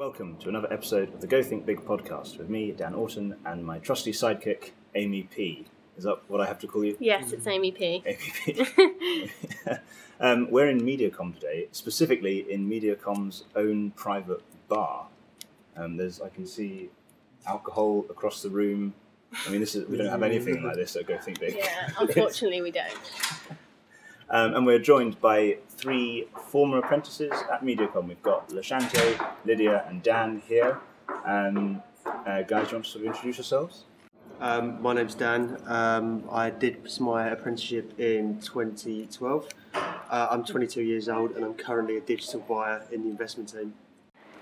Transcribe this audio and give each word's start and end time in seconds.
Welcome 0.00 0.38
to 0.38 0.48
another 0.48 0.72
episode 0.72 1.12
of 1.12 1.20
the 1.20 1.26
Go 1.26 1.42
Think 1.42 1.66
Big 1.66 1.84
podcast 1.84 2.38
with 2.38 2.48
me, 2.48 2.72
Dan 2.72 2.94
Orton, 2.94 3.36
and 3.44 3.62
my 3.62 3.78
trusty 3.80 4.12
sidekick, 4.12 4.70
Amy 4.94 5.24
P. 5.24 5.66
Is 5.98 6.04
that 6.04 6.20
what 6.26 6.40
I 6.40 6.46
have 6.46 6.58
to 6.60 6.66
call 6.66 6.86
you? 6.86 6.96
Yes, 6.98 7.32
it's 7.32 7.46
Amy 7.46 7.70
P. 7.70 8.02
Amy 8.06 8.16
P. 8.46 9.30
um, 10.20 10.50
we're 10.50 10.70
in 10.70 10.80
MediaCom 10.80 11.34
today, 11.34 11.68
specifically 11.72 12.50
in 12.50 12.66
MediaCom's 12.66 13.44
own 13.54 13.90
private 13.90 14.40
bar. 14.70 15.08
Um, 15.76 15.98
there's, 15.98 16.18
I 16.22 16.30
can 16.30 16.46
see 16.46 16.88
alcohol 17.46 18.06
across 18.08 18.40
the 18.40 18.48
room. 18.48 18.94
I 19.46 19.50
mean, 19.50 19.60
this 19.60 19.74
is 19.74 19.86
we 19.86 19.98
don't 19.98 20.08
have 20.08 20.22
anything 20.22 20.62
like 20.62 20.76
this 20.76 20.96
at 20.96 21.06
Go 21.06 21.18
Think 21.18 21.40
Big. 21.40 21.56
Yeah, 21.56 21.90
unfortunately 22.00 22.62
we 22.62 22.70
don't. 22.70 22.96
Um, 24.30 24.54
and 24.54 24.64
we're 24.64 24.78
joined 24.78 25.20
by 25.20 25.58
three 25.68 26.28
former 26.50 26.78
apprentices 26.78 27.32
at 27.52 27.64
MediaCom. 27.64 28.06
We've 28.06 28.22
got 28.22 28.48
Lashante, 28.50 29.18
Lydia, 29.44 29.84
and 29.88 30.02
Dan 30.04 30.40
here. 30.46 30.78
Um, 31.24 31.82
uh, 32.06 32.42
guys, 32.42 32.66
do 32.66 32.70
you 32.70 32.76
want 32.76 32.84
to 32.84 32.90
sort 32.90 33.04
of 33.04 33.06
introduce 33.08 33.38
yourselves? 33.38 33.84
Um, 34.40 34.80
my 34.80 34.94
name's 34.94 35.16
Dan. 35.16 35.60
Um, 35.66 36.24
I 36.30 36.50
did 36.50 36.88
my 37.00 37.28
apprenticeship 37.28 37.98
in 37.98 38.40
2012. 38.40 39.48
Uh, 39.74 40.28
I'm 40.30 40.44
22 40.44 40.80
years 40.80 41.08
old 41.08 41.32
and 41.32 41.44
I'm 41.44 41.54
currently 41.54 41.96
a 41.96 42.00
digital 42.00 42.40
buyer 42.40 42.86
in 42.92 43.02
the 43.02 43.10
investment 43.10 43.52
team. 43.52 43.74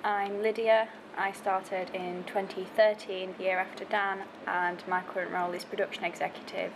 I'm 0.04 0.42
Lydia. 0.42 0.88
I 1.16 1.32
started 1.32 1.90
in 1.94 2.24
2013, 2.24 3.34
the 3.38 3.44
year 3.44 3.58
after 3.58 3.84
Dan, 3.86 4.20
and 4.46 4.86
my 4.86 5.02
current 5.02 5.32
role 5.32 5.52
is 5.52 5.64
production 5.64 6.04
executive 6.04 6.72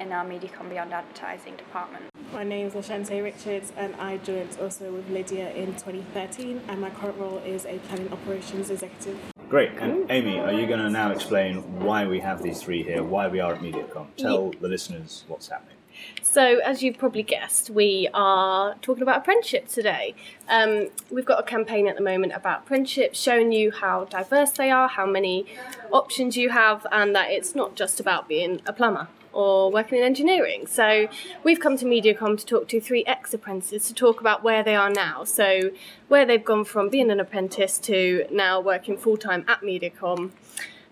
in 0.00 0.10
our 0.10 0.24
MediaCom 0.24 0.70
Beyond 0.70 0.92
Advertising 0.92 1.56
department. 1.56 2.09
My 2.32 2.44
name 2.44 2.68
is 2.68 2.74
Lashante 2.74 3.22
Richards 3.24 3.72
and 3.76 3.92
I 3.96 4.18
joined 4.18 4.56
also 4.60 4.92
with 4.92 5.10
Lydia 5.10 5.50
in 5.50 5.72
2013 5.72 6.60
and 6.68 6.80
my 6.80 6.90
current 6.90 7.18
role 7.18 7.38
is 7.38 7.66
a 7.66 7.78
planning 7.78 8.12
operations 8.12 8.70
executive. 8.70 9.18
Great. 9.48 9.72
And 9.80 10.08
Amy, 10.10 10.38
are 10.38 10.52
you 10.52 10.68
going 10.68 10.78
to 10.78 10.90
now 10.90 11.10
explain 11.10 11.80
why 11.80 12.06
we 12.06 12.20
have 12.20 12.40
these 12.40 12.62
three 12.62 12.84
here, 12.84 13.02
why 13.02 13.26
we 13.26 13.40
are 13.40 13.54
at 13.54 13.60
MediaCom? 13.60 14.06
Tell 14.16 14.52
the 14.60 14.68
listeners 14.68 15.24
what's 15.26 15.48
happening. 15.48 15.74
So, 16.22 16.60
as 16.60 16.84
you've 16.84 16.96
probably 16.96 17.24
guessed, 17.24 17.68
we 17.68 18.08
are 18.14 18.76
talking 18.80 19.02
about 19.02 19.18
apprenticeship 19.18 19.66
today. 19.66 20.14
Um, 20.48 20.88
we've 21.10 21.26
got 21.26 21.40
a 21.40 21.42
campaign 21.42 21.88
at 21.88 21.96
the 21.96 22.02
moment 22.02 22.32
about 22.32 22.60
apprenticeships, 22.60 23.20
showing 23.20 23.52
you 23.52 23.72
how 23.72 24.04
diverse 24.04 24.52
they 24.52 24.70
are, 24.70 24.88
how 24.88 25.04
many 25.04 25.46
options 25.90 26.36
you 26.36 26.50
have, 26.50 26.86
and 26.92 27.14
that 27.14 27.30
it's 27.32 27.54
not 27.56 27.74
just 27.74 27.98
about 28.00 28.28
being 28.28 28.62
a 28.66 28.72
plumber 28.72 29.08
or 29.32 29.70
working 29.70 29.98
in 29.98 30.04
engineering. 30.04 30.66
So 30.66 31.08
we've 31.44 31.60
come 31.60 31.76
to 31.78 31.84
MediaCom 31.84 32.38
to 32.38 32.46
talk 32.46 32.68
to 32.68 32.80
three 32.80 33.04
ex-apprentices 33.06 33.86
to 33.88 33.94
talk 33.94 34.20
about 34.20 34.42
where 34.42 34.62
they 34.62 34.74
are 34.74 34.90
now. 34.90 35.24
So 35.24 35.70
where 36.08 36.24
they've 36.24 36.44
gone 36.44 36.64
from 36.64 36.88
being 36.88 37.10
an 37.10 37.20
apprentice 37.20 37.78
to 37.80 38.26
now 38.30 38.60
working 38.60 38.96
full-time 38.96 39.44
at 39.48 39.60
MediaCom 39.60 40.30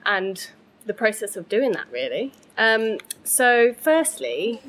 and 0.04 0.50
the 0.86 0.94
process 0.94 1.36
of 1.36 1.48
doing 1.48 1.72
that 1.72 1.86
really. 1.90 2.32
Um, 2.56 2.98
so 3.24 3.74
firstly, 3.74 4.60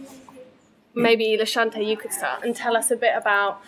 maybe 0.94 1.38
Lashante, 1.40 1.86
you 1.86 1.98
could 1.98 2.12
start 2.12 2.44
and 2.44 2.56
tell 2.56 2.76
us 2.76 2.92
a 2.92 2.96
bit 2.96 3.14
about 3.16 3.62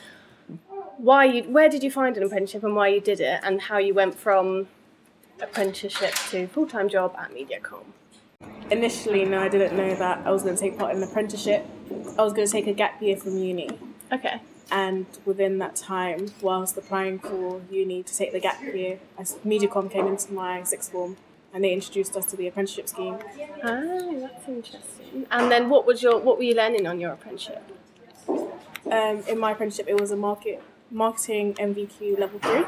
why 0.97 1.25
you, 1.25 1.44
where 1.44 1.69
did 1.69 1.83
you 1.83 1.89
find 1.89 2.17
an 2.17 2.23
apprenticeship 2.23 2.63
and 2.63 2.75
why 2.75 2.89
you 2.89 2.99
did 2.99 3.19
it 3.19 3.39
and 3.44 3.61
how 3.61 3.77
you 3.77 3.94
went 3.94 4.16
from 4.16 4.67
apprenticeship 5.41 6.13
to 6.29 6.47
full-time 6.47 6.89
job 6.89 7.16
at 7.17 7.33
MediaCom. 7.33 7.83
Initially, 8.70 9.25
no, 9.25 9.42
I 9.42 9.50
didn't 9.50 9.75
know 9.75 9.94
that 9.95 10.25
I 10.25 10.31
was 10.31 10.44
going 10.44 10.56
to 10.56 10.61
take 10.61 10.78
part 10.78 10.95
in 10.95 11.03
an 11.03 11.09
apprenticeship. 11.09 11.66
I 12.17 12.23
was 12.23 12.34
going 12.34 12.47
to 12.47 12.52
take 12.52 12.67
a 12.67 12.73
gap 12.73 13.02
year 13.02 13.17
from 13.17 13.38
uni. 13.38 13.70
Okay. 14.11 14.42
And 14.72 15.06
within 15.25 15.58
that 15.58 15.75
time, 15.75 16.31
whilst 16.42 16.78
applying 16.78 17.19
for 17.19 17.62
uni 17.69 18.03
to 18.03 18.16
take 18.16 18.31
the 18.31 18.39
gap 18.39 18.62
year, 18.64 19.00
as 19.17 19.34
MediaCom 19.45 19.92
came 19.92 20.08
into 20.08 20.31
my 20.31 20.64
sixth 20.64 20.92
form 20.92 21.17
and 21.53 21.64
they 21.64 21.73
introduced 21.73 22.16
us 22.16 22.25
to 22.28 22.38
the 22.38 22.47
apprenticeship 22.47 22.88
scheme. 22.88 23.17
Oh, 23.63 24.19
that's 24.22 24.47
interesting. 24.47 25.28
And 25.30 25.51
then 25.51 25.69
what 25.69 25.85
was 25.85 26.01
your 26.01 26.18
what 26.18 26.38
were 26.38 26.44
you 26.44 26.56
learning 26.56 26.88
on 26.88 27.00
your 27.00 27.12
apprenticeship? 27.12 27.62
Um, 28.30 29.24
in 29.28 29.38
my 29.38 29.51
apprenticeship, 29.51 29.88
it 29.90 30.00
was 30.00 30.12
a 30.12 30.16
market 30.16 30.63
marketing 30.90 31.53
NVQ 31.56 32.19
level 32.19 32.40
three, 32.40 32.66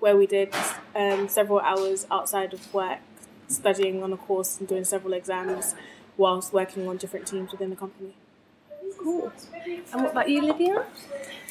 where 0.00 0.16
we 0.16 0.26
did 0.26 0.54
um, 0.94 1.28
several 1.28 1.60
hours 1.60 2.06
outside 2.10 2.52
of 2.52 2.72
work, 2.74 2.98
studying 3.48 4.02
on 4.02 4.12
a 4.12 4.16
course 4.16 4.58
and 4.58 4.68
doing 4.68 4.84
several 4.84 5.12
exams, 5.12 5.74
whilst 6.16 6.52
working 6.52 6.88
on 6.88 6.96
different 6.96 7.26
teams 7.26 7.52
within 7.52 7.70
the 7.70 7.76
company. 7.76 8.14
Cool. 8.98 9.32
And 9.92 10.02
what 10.02 10.12
about 10.12 10.28
you, 10.28 10.42
Lydia? 10.42 10.86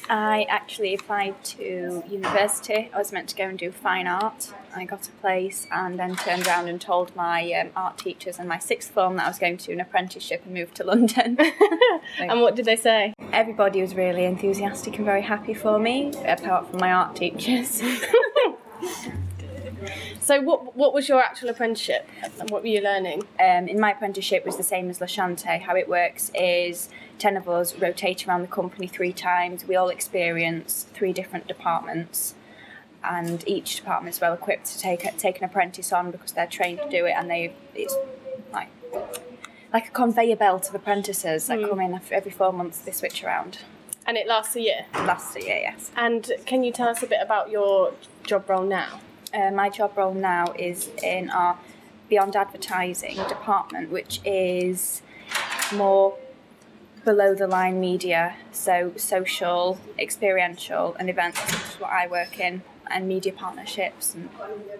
I 0.08 0.46
actually 0.50 0.94
applied 0.94 1.42
to 1.44 2.02
university. 2.08 2.90
I 2.92 2.98
was 2.98 3.10
meant 3.12 3.28
to 3.30 3.36
go 3.36 3.44
and 3.44 3.58
do 3.58 3.70
fine 3.70 4.06
art. 4.06 4.52
I 4.74 4.84
got 4.84 5.08
a 5.08 5.12
place 5.12 5.66
and 5.70 5.98
then 5.98 6.16
turned 6.16 6.46
around 6.46 6.68
and 6.68 6.80
told 6.80 7.14
my 7.16 7.50
um, 7.52 7.70
art 7.74 7.98
teachers 7.98 8.38
and 8.38 8.48
my 8.48 8.58
sixth 8.58 8.90
form 8.90 9.16
that 9.16 9.24
I 9.24 9.28
was 9.28 9.38
going 9.38 9.56
to 9.56 9.66
do 9.66 9.72
an 9.72 9.80
apprenticeship 9.80 10.42
and 10.44 10.52
move 10.52 10.74
to 10.74 10.84
London. 10.92 11.38
and 12.18 12.40
what 12.40 12.54
did 12.54 12.66
they 12.66 12.76
say? 12.76 13.14
Everybody 13.32 13.80
was 13.80 13.94
really 13.94 14.24
enthusiastic 14.24 14.96
and 14.96 15.04
very 15.04 15.22
happy 15.22 15.54
for 15.54 15.78
me, 15.78 16.12
apart 16.26 16.70
from 16.70 16.80
my 16.80 16.92
art 16.92 17.16
teachers. 17.16 17.82
So 20.24 20.40
what 20.40 20.74
what 20.74 20.94
was 20.94 21.06
your 21.06 21.22
actual 21.22 21.50
apprenticeship 21.50 22.08
and 22.40 22.50
what 22.50 22.62
were 22.62 22.68
you 22.68 22.80
learning? 22.80 23.24
um, 23.38 23.68
in 23.68 23.78
my 23.78 23.92
apprenticeship 23.92 24.46
was 24.46 24.56
the 24.56 24.62
same 24.62 24.88
as 24.88 24.98
Lashante. 24.98 25.60
How 25.60 25.76
it 25.76 25.86
works 25.86 26.30
is 26.34 26.88
10 27.18 27.36
of 27.36 27.46
us 27.46 27.76
rotate 27.78 28.26
around 28.26 28.40
the 28.40 28.48
company 28.48 28.86
three 28.86 29.12
times. 29.12 29.66
We 29.66 29.76
all 29.76 29.90
experience 29.90 30.86
three 30.94 31.12
different 31.12 31.46
departments, 31.46 32.34
and 33.02 33.46
each 33.46 33.76
department 33.76 34.14
is 34.14 34.20
well 34.20 34.32
equipped 34.32 34.64
to 34.66 34.78
take 34.78 35.02
take 35.18 35.38
an 35.38 35.44
apprentice 35.44 35.92
on 35.92 36.10
because 36.10 36.32
they're 36.32 36.46
trained 36.46 36.78
to 36.78 36.88
do 36.88 37.04
it, 37.04 37.12
and 37.12 37.30
they 37.30 37.54
it's 37.74 37.94
like 38.50 38.70
like 39.74 39.88
a 39.88 39.90
conveyor 39.90 40.36
belt 40.36 40.70
of 40.70 40.74
apprentices 40.74 41.48
that 41.48 41.60
come 41.68 41.80
in 41.80 42.00
every 42.10 42.30
four 42.30 42.52
months. 42.52 42.78
They 42.78 42.92
switch 42.92 43.22
around. 43.22 43.58
And 44.06 44.16
it 44.16 44.26
lasts 44.26 44.56
a 44.56 44.60
year. 44.60 44.86
It 44.94 45.06
lasts 45.06 45.34
a 45.36 45.40
year, 45.42 45.60
yes. 45.62 45.90
And 45.96 46.30
can 46.44 46.62
you 46.62 46.72
tell 46.72 46.88
us 46.88 47.02
a 47.02 47.06
bit 47.06 47.20
about 47.22 47.50
your 47.50 47.94
job 48.22 48.48
role 48.48 48.62
now? 48.62 49.00
Uh, 49.34 49.50
my 49.50 49.68
job 49.68 49.96
role 49.96 50.14
now 50.14 50.52
is 50.56 50.90
in 51.02 51.28
our 51.30 51.58
Beyond 52.08 52.36
Advertising 52.36 53.16
department, 53.16 53.90
which 53.90 54.20
is 54.24 55.02
more 55.74 56.16
below 57.04 57.34
the 57.34 57.48
line 57.48 57.80
media, 57.80 58.36
so 58.52 58.92
social, 58.96 59.78
experiential, 59.98 60.94
and 61.00 61.10
events, 61.10 61.40
which 61.40 61.54
is 61.54 61.80
what 61.80 61.90
I 61.90 62.06
work 62.06 62.38
in, 62.38 62.62
and 62.88 63.08
media 63.08 63.32
partnerships 63.32 64.14
and 64.14 64.30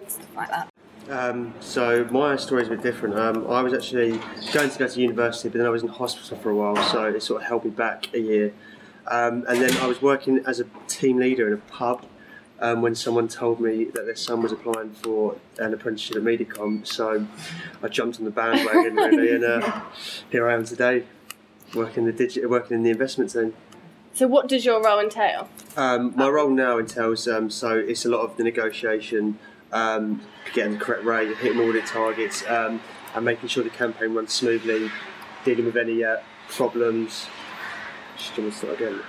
stuff 0.07 0.35
like 0.35 0.49
that. 0.49 0.69
Um, 1.09 1.53
so 1.59 2.05
my 2.05 2.37
story 2.37 2.61
is 2.61 2.69
a 2.69 2.71
bit 2.71 2.81
different. 2.81 3.19
Um, 3.19 3.47
I 3.47 3.61
was 3.61 3.73
actually 3.73 4.19
going 4.53 4.69
to 4.69 4.79
go 4.79 4.87
to 4.87 5.01
university, 5.01 5.49
but 5.49 5.57
then 5.57 5.67
I 5.67 5.69
was 5.69 5.83
in 5.83 5.89
hospital 5.89 6.37
for 6.37 6.51
a 6.51 6.55
while, 6.55 6.81
so 6.91 7.03
it 7.05 7.21
sort 7.21 7.41
of 7.41 7.47
held 7.47 7.65
me 7.65 7.71
back 7.71 8.07
a 8.13 8.19
year. 8.19 8.53
Um, 9.07 9.45
and 9.49 9.61
then 9.61 9.75
I 9.77 9.85
was 9.85 10.01
working 10.01 10.39
as 10.47 10.61
a 10.61 10.65
team 10.87 11.17
leader 11.17 11.47
in 11.47 11.53
a 11.53 11.57
pub 11.57 12.05
um, 12.59 12.81
when 12.81 12.95
someone 12.95 13.27
told 13.27 13.59
me 13.59 13.85
that 13.85 14.05
their 14.05 14.15
son 14.15 14.41
was 14.41 14.51
applying 14.51 14.91
for 14.91 15.37
an 15.59 15.73
apprenticeship 15.73 16.17
at 16.17 16.23
MediaCom. 16.23 16.87
So 16.87 17.27
I 17.83 17.87
jumped 17.87 18.19
on 18.19 18.25
the 18.25 18.31
bandwagon 18.31 18.95
really, 18.95 19.35
and 19.35 19.43
uh, 19.43 19.81
here 20.29 20.47
I 20.49 20.53
am 20.53 20.65
today, 20.65 21.03
working 21.73 22.05
the 22.05 22.13
digi- 22.13 22.47
working 22.47 22.77
in 22.77 22.83
the 22.83 22.91
investment 22.91 23.31
team. 23.31 23.53
So 24.13 24.27
what 24.27 24.47
does 24.47 24.63
your 24.63 24.81
role 24.81 24.99
entail? 24.99 25.49
Um, 25.75 26.13
my 26.15 26.29
role 26.29 26.49
now 26.49 26.77
entails 26.77 27.27
um, 27.27 27.49
so 27.49 27.77
it's 27.77 28.05
a 28.05 28.09
lot 28.09 28.21
of 28.21 28.37
the 28.37 28.43
negotiation, 28.43 29.37
um, 29.73 30.21
getting 30.53 30.73
the 30.73 30.79
correct 30.79 31.03
rate, 31.03 31.35
hitting 31.37 31.59
all 31.59 31.73
the 31.73 31.81
targets, 31.81 32.45
um, 32.47 32.79
and 33.13 33.25
making 33.25 33.49
sure 33.49 33.63
the 33.63 33.69
campaign 33.69 34.13
runs 34.13 34.31
smoothly, 34.31 34.89
dealing 35.43 35.65
with 35.65 35.75
any 35.75 36.03
uh, 36.03 36.17
problems. 36.47 37.27
Just 38.17 38.57
start 38.57 38.75
again. 38.75 38.99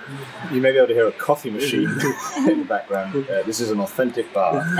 You 0.51 0.61
may 0.61 0.71
be 0.71 0.77
able 0.77 0.87
to 0.87 0.93
hear 0.93 1.07
a 1.07 1.11
coffee 1.13 1.49
machine 1.49 1.89
in 2.37 2.59
the 2.59 2.65
background. 2.67 3.15
Uh, 3.29 3.43
this 3.43 3.59
is 3.59 3.71
an 3.71 3.79
authentic 3.79 4.33
bar. 4.33 4.53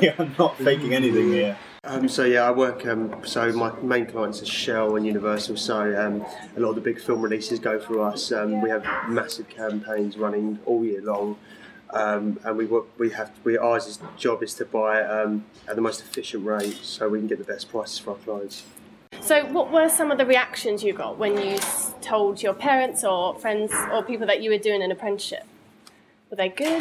we 0.00 0.08
are 0.08 0.28
not 0.38 0.56
faking 0.58 0.94
anything 0.94 1.32
here. 1.32 1.58
Um, 1.84 2.08
so 2.08 2.24
yeah, 2.24 2.48
I 2.48 2.50
work. 2.50 2.86
Um, 2.86 3.14
so 3.24 3.52
my 3.52 3.72
main 3.80 4.06
clients 4.06 4.42
are 4.42 4.46
Shell 4.46 4.96
and 4.96 5.06
Universal. 5.06 5.56
So 5.56 5.78
um, 6.00 6.24
a 6.56 6.60
lot 6.60 6.70
of 6.70 6.74
the 6.76 6.80
big 6.80 7.00
film 7.00 7.20
releases 7.20 7.58
go 7.58 7.78
through 7.78 8.02
us. 8.02 8.32
Um, 8.32 8.60
we 8.62 8.70
have 8.70 8.84
massive 9.08 9.48
campaigns 9.48 10.16
running 10.16 10.58
all 10.64 10.84
year 10.84 11.02
long, 11.02 11.36
um, 11.90 12.40
and 12.44 12.56
we 12.56 12.66
work, 12.66 12.86
we 12.98 13.10
have 13.10 13.30
we 13.44 13.56
ours 13.56 13.86
is, 13.86 14.00
job 14.16 14.42
is 14.42 14.54
to 14.54 14.64
buy 14.64 15.02
um, 15.02 15.44
at 15.68 15.76
the 15.76 15.82
most 15.82 16.00
efficient 16.00 16.44
rate, 16.44 16.78
so 16.82 17.08
we 17.08 17.18
can 17.18 17.28
get 17.28 17.38
the 17.38 17.44
best 17.44 17.68
prices 17.68 17.98
for 17.98 18.12
our 18.12 18.16
clients. 18.16 18.64
So 19.26 19.44
what 19.46 19.72
were 19.72 19.88
some 19.88 20.12
of 20.12 20.18
the 20.18 20.24
reactions 20.24 20.84
you 20.84 20.92
got 20.92 21.18
when 21.18 21.36
you 21.36 21.58
told 22.00 22.40
your 22.44 22.54
parents 22.54 23.02
or 23.02 23.34
friends 23.34 23.72
or 23.92 24.04
people 24.04 24.24
that 24.28 24.40
you 24.40 24.50
were 24.50 24.58
doing 24.58 24.84
an 24.84 24.92
apprenticeship? 24.92 25.44
Were 26.30 26.36
they 26.36 26.48
good? 26.48 26.80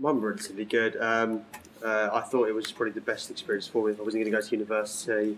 Were 0.00 0.14
relatively 0.14 0.64
good. 0.64 0.96
Um, 0.98 1.42
uh, 1.84 2.08
I 2.14 2.22
thought 2.22 2.48
it 2.48 2.54
was 2.54 2.72
probably 2.72 2.92
the 2.92 3.02
best 3.02 3.30
experience 3.30 3.66
for 3.66 3.84
me 3.84 3.92
if 3.92 4.00
I 4.00 4.04
wasn't 4.04 4.24
going 4.24 4.32
to 4.32 4.38
go 4.38 4.40
to 4.40 4.50
university. 4.52 5.36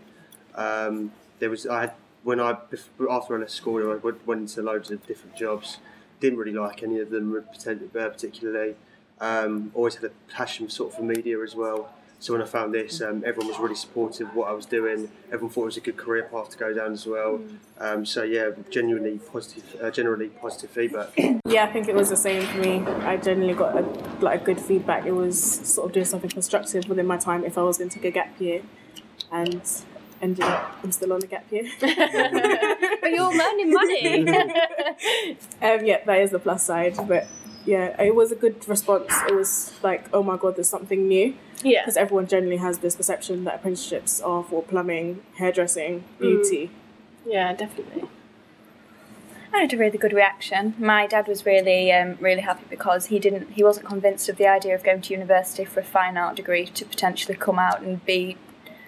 Um, 0.55 1.11
there 1.41 1.51
was 1.51 1.67
I 1.67 1.91
when 2.23 2.39
I 2.39 2.57
after 3.11 3.37
I 3.37 3.41
left 3.41 3.51
school 3.51 3.83
I 3.91 3.97
went, 3.97 4.25
went 4.25 4.43
into 4.43 4.63
loads 4.63 4.93
of 4.93 5.05
different 5.09 5.35
jobs, 5.35 5.79
didn't 6.21 6.39
really 6.39 6.53
like 6.53 6.85
any 6.85 7.01
of 7.01 7.11
them 7.11 7.33
pretend- 7.51 7.91
uh, 7.97 8.11
particularly. 8.11 8.77
Um, 9.21 9.73
always 9.75 9.97
had 9.97 10.05
a 10.05 10.33
passion 10.33 10.71
sort 10.71 10.93
of 10.93 10.99
for 10.99 11.03
media 11.03 11.41
as 11.41 11.57
well. 11.57 11.93
So 12.21 12.33
when 12.33 12.41
I 12.41 12.47
found 12.47 12.73
this, 12.73 13.03
um, 13.03 13.23
everyone 13.27 13.49
was 13.49 13.59
really 13.59 13.75
supportive 13.75 14.29
of 14.29 14.35
what 14.35 14.49
I 14.49 14.53
was 14.53 14.65
doing. 14.65 15.11
Everyone 15.31 15.53
thought 15.53 15.63
it 15.63 15.67
was 15.67 15.77
a 15.77 15.81
good 15.81 15.97
career 15.97 16.25
path 16.31 16.51
to 16.51 16.59
go 16.59 16.73
down 16.73 16.93
as 16.93 17.07
well. 17.07 17.41
Um, 17.79 18.07
so 18.07 18.23
yeah, 18.23 18.51
genuinely 18.71 19.19
positive, 19.19 19.77
uh, 19.83 19.91
generally 19.91 20.29
positive 20.29 20.71
feedback. 20.71 21.09
Yeah, 21.47 21.67
I 21.67 21.73
think 21.73 21.89
it 21.89 21.95
was 21.95 22.09
the 22.09 22.17
same 22.17 22.45
for 22.47 22.59
me. 22.59 22.79
I 23.05 23.17
generally 23.17 23.53
got 23.53 23.77
a, 23.77 23.83
like 24.21 24.45
good 24.45 24.61
feedback. 24.61 25.05
It 25.07 25.13
was 25.13 25.41
sort 25.41 25.87
of 25.87 25.93
doing 25.93 26.07
something 26.07 26.31
constructive 26.31 26.89
within 26.89 27.07
my 27.07 27.17
time 27.17 27.45
if 27.45 27.59
I 27.59 27.63
was 27.63 27.79
going 27.79 27.91
to 27.91 27.97
take 27.97 28.07
a 28.07 28.11
gap 28.11 28.41
year, 28.41 28.63
and 29.31 29.63
ended 30.21 30.45
up 30.45 30.77
I'm 30.83 30.91
still 30.91 31.13
on 31.13 31.23
a 31.23 31.27
gap 31.27 31.45
year. 31.53 31.71
but 31.81 33.11
you're 33.11 33.41
earning 33.41 33.73
money. 33.73 34.29
um, 35.63 35.85
yeah, 35.85 36.03
that 36.05 36.19
is 36.23 36.31
the 36.31 36.41
plus 36.41 36.65
side. 36.65 36.97
But 37.07 37.29
yeah, 37.65 38.01
it 38.03 38.15
was 38.15 38.33
a 38.33 38.35
good 38.35 38.67
response. 38.69 39.13
It 39.29 39.35
was 39.35 39.73
like, 39.83 40.07
oh 40.13 40.23
my 40.23 40.37
god, 40.37 40.57
there's 40.57 40.69
something 40.69 41.09
new 41.09 41.35
yeah. 41.63 41.83
because 41.83 41.97
everyone 41.97 42.27
generally 42.27 42.59
has 42.59 42.79
this 42.79 42.97
perception 42.97 43.45
that 43.45 43.57
apprenticeships 43.57 44.21
are 44.21 44.45
for 44.45 44.63
plumbing, 44.63 45.23
hairdressing, 45.37 46.05
beauty. 46.19 46.71
Yeah, 47.27 47.53
definitely. 47.55 48.09
I 49.53 49.61
had 49.61 49.73
a 49.73 49.77
really 49.77 49.99
good 49.99 50.13
reaction. 50.13 50.75
My 50.79 51.07
dad 51.07 51.29
was 51.29 51.47
really, 51.47 51.93
um, 51.93 52.19
really 52.21 52.41
happy 52.41 52.65
because 52.69 53.07
he 53.07 53.21
didn't, 53.21 53.53
he 53.53 53.63
wasn't 53.63 53.87
convinced 53.87 54.29
of 54.29 54.37
the 54.37 54.49
idea 54.49 54.75
of 54.75 54.83
going 54.83 55.01
to 55.03 55.15
university 55.15 55.65
for 55.65 55.81
a 55.81 55.85
fine 55.85 56.17
art 56.17 56.35
degree 56.35 56.67
to 56.67 56.85
potentially 56.85 57.37
come 57.37 57.59
out 57.59 57.81
and 57.81 58.05
be, 58.05 58.37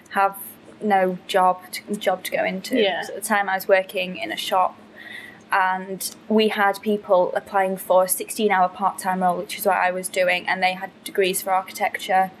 have 0.09 0.37
no 0.81 1.17
job, 1.25 1.71
to, 1.71 1.95
job 1.95 2.23
to 2.25 2.31
go 2.31 2.43
into. 2.43 2.77
Yeah. 2.77 3.03
So 3.03 3.15
at 3.15 3.21
the 3.21 3.27
time, 3.27 3.47
I 3.47 3.55
was 3.55 3.69
working 3.69 4.17
in 4.17 4.29
a 4.29 4.35
shop, 4.35 4.77
and 5.51 6.15
we 6.29 6.49
had 6.49 6.81
people 6.81 7.31
applying 7.35 7.77
for 7.77 8.03
a 8.03 8.07
sixteen-hour 8.07 8.69
part-time 8.69 9.23
role, 9.23 9.37
which 9.37 9.57
is 9.57 9.65
what 9.65 9.77
I 9.77 9.91
was 9.91 10.09
doing, 10.09 10.47
and 10.47 10.61
they 10.61 10.73
had 10.73 10.91
degrees 11.03 11.41
for 11.41 11.51
architecture. 11.51 12.31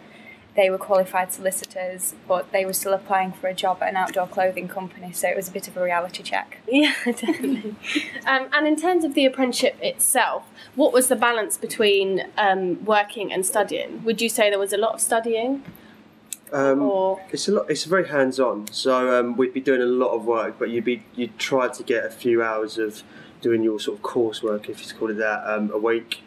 They 0.55 0.71
were 0.71 0.79
qualified 0.79 1.31
solicitors, 1.31 2.15
but 2.27 2.51
they 2.51 2.65
were 2.65 2.73
still 2.73 2.93
applying 2.93 3.31
for 3.31 3.47
a 3.47 3.53
job 3.53 3.77
at 3.83 3.89
an 3.89 3.95
outdoor 3.95 4.25
clothing 4.25 4.67
company, 4.67 5.11
so 5.13 5.27
it 5.27 5.35
was 5.35 5.47
a 5.47 5.51
bit 5.51 5.67
of 5.67 5.77
a 5.77 5.83
reality 5.83 6.23
check. 6.23 6.57
Yeah, 6.67 6.93
definitely. 7.05 7.75
um, 8.25 8.49
and 8.51 8.65
in 8.65 8.75
terms 8.75 9.03
of 9.03 9.13
the 9.13 9.25
apprenticeship 9.25 9.77
itself, 9.83 10.45
what 10.75 10.93
was 10.93 11.09
the 11.09 11.15
balance 11.15 11.57
between 11.57 12.25
um, 12.37 12.83
working 12.85 13.31
and 13.31 13.45
studying? 13.45 14.03
Would 14.03 14.19
you 14.19 14.29
say 14.29 14.49
there 14.49 14.57
was 14.57 14.73
a 14.73 14.77
lot 14.77 14.95
of 14.95 15.01
studying, 15.01 15.63
Um, 16.51 16.81
It's 17.31 17.47
a 17.47 17.51
lot. 17.51 17.69
It's 17.69 17.83
very 17.85 18.07
hands-on. 18.07 18.67
So 18.71 19.19
um, 19.19 19.35
we'd 19.37 19.53
be 19.53 19.61
doing 19.61 19.81
a 19.81 19.85
lot 19.85 20.11
of 20.15 20.25
work, 20.25 20.57
but 20.59 20.69
you'd 20.69 20.85
be 20.85 21.03
you'd 21.15 21.37
try 21.37 21.67
to 21.67 21.83
get 21.83 22.05
a 22.05 22.09
few 22.09 22.41
hours 22.43 22.77
of 22.77 23.03
doing 23.41 23.63
your 23.63 23.79
sort 23.79 23.97
of 23.97 24.03
coursework, 24.03 24.69
if 24.69 24.85
you 24.85 24.97
call 24.97 25.09
it 25.09 25.17
that, 25.17 25.43
um, 25.45 25.71
a 25.71 25.77
week. 25.77 26.21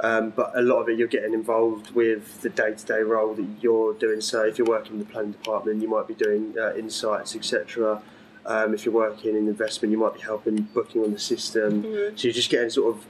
Um, 0.00 0.30
but 0.30 0.56
a 0.56 0.62
lot 0.62 0.80
of 0.80 0.88
it 0.88 0.98
you're 0.98 1.06
getting 1.08 1.32
involved 1.32 1.92
with 1.94 2.40
the 2.40 2.48
day-to-day 2.48 3.02
role 3.02 3.34
that 3.34 3.46
you're 3.60 3.94
doing. 3.94 4.20
So 4.20 4.42
if 4.42 4.58
you're 4.58 4.66
working 4.66 4.94
in 4.94 4.98
the 4.98 5.04
planning 5.04 5.32
department, 5.32 5.80
you 5.80 5.88
might 5.88 6.08
be 6.08 6.14
doing 6.14 6.54
uh, 6.58 6.74
insights, 6.74 7.36
etc. 7.36 8.02
Um, 8.44 8.74
if 8.74 8.84
you're 8.84 8.94
working 8.94 9.36
in 9.36 9.46
investment, 9.48 9.92
you 9.92 9.98
might 9.98 10.14
be 10.14 10.20
helping 10.20 10.62
booking 10.74 11.04
on 11.04 11.12
the 11.12 11.18
system. 11.20 11.82
So 12.16 12.26
you're 12.26 12.32
just 12.32 12.50
getting 12.50 12.70
sort 12.70 12.96
of 12.96 13.04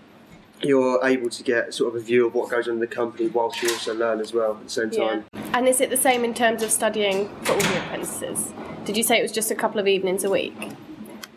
you're 0.64 1.04
able 1.04 1.30
to 1.30 1.42
get 1.42 1.74
sort 1.74 1.94
of 1.94 2.00
a 2.00 2.04
view 2.04 2.26
of 2.26 2.34
what 2.34 2.50
goes 2.50 2.68
on 2.68 2.74
in 2.74 2.80
the 2.80 2.86
company 2.86 3.28
whilst 3.28 3.62
you 3.62 3.68
also 3.70 3.94
learn 3.94 4.20
as 4.20 4.32
well 4.32 4.52
at 4.52 4.64
the 4.64 4.70
same 4.70 4.90
time. 4.90 5.24
yeah? 5.34 5.40
time. 5.42 5.50
And 5.54 5.68
is 5.68 5.80
it 5.80 5.90
the 5.90 5.96
same 5.96 6.24
in 6.24 6.34
terms 6.34 6.62
of 6.62 6.70
studying 6.70 7.28
for 7.42 7.52
all 7.52 7.58
the 7.60 7.78
apprentices? 7.84 8.52
Did 8.84 8.96
you 8.96 9.02
say 9.02 9.18
it 9.18 9.22
was 9.22 9.32
just 9.32 9.50
a 9.50 9.54
couple 9.54 9.80
of 9.80 9.86
evenings 9.88 10.24
a 10.24 10.30
week? 10.30 10.72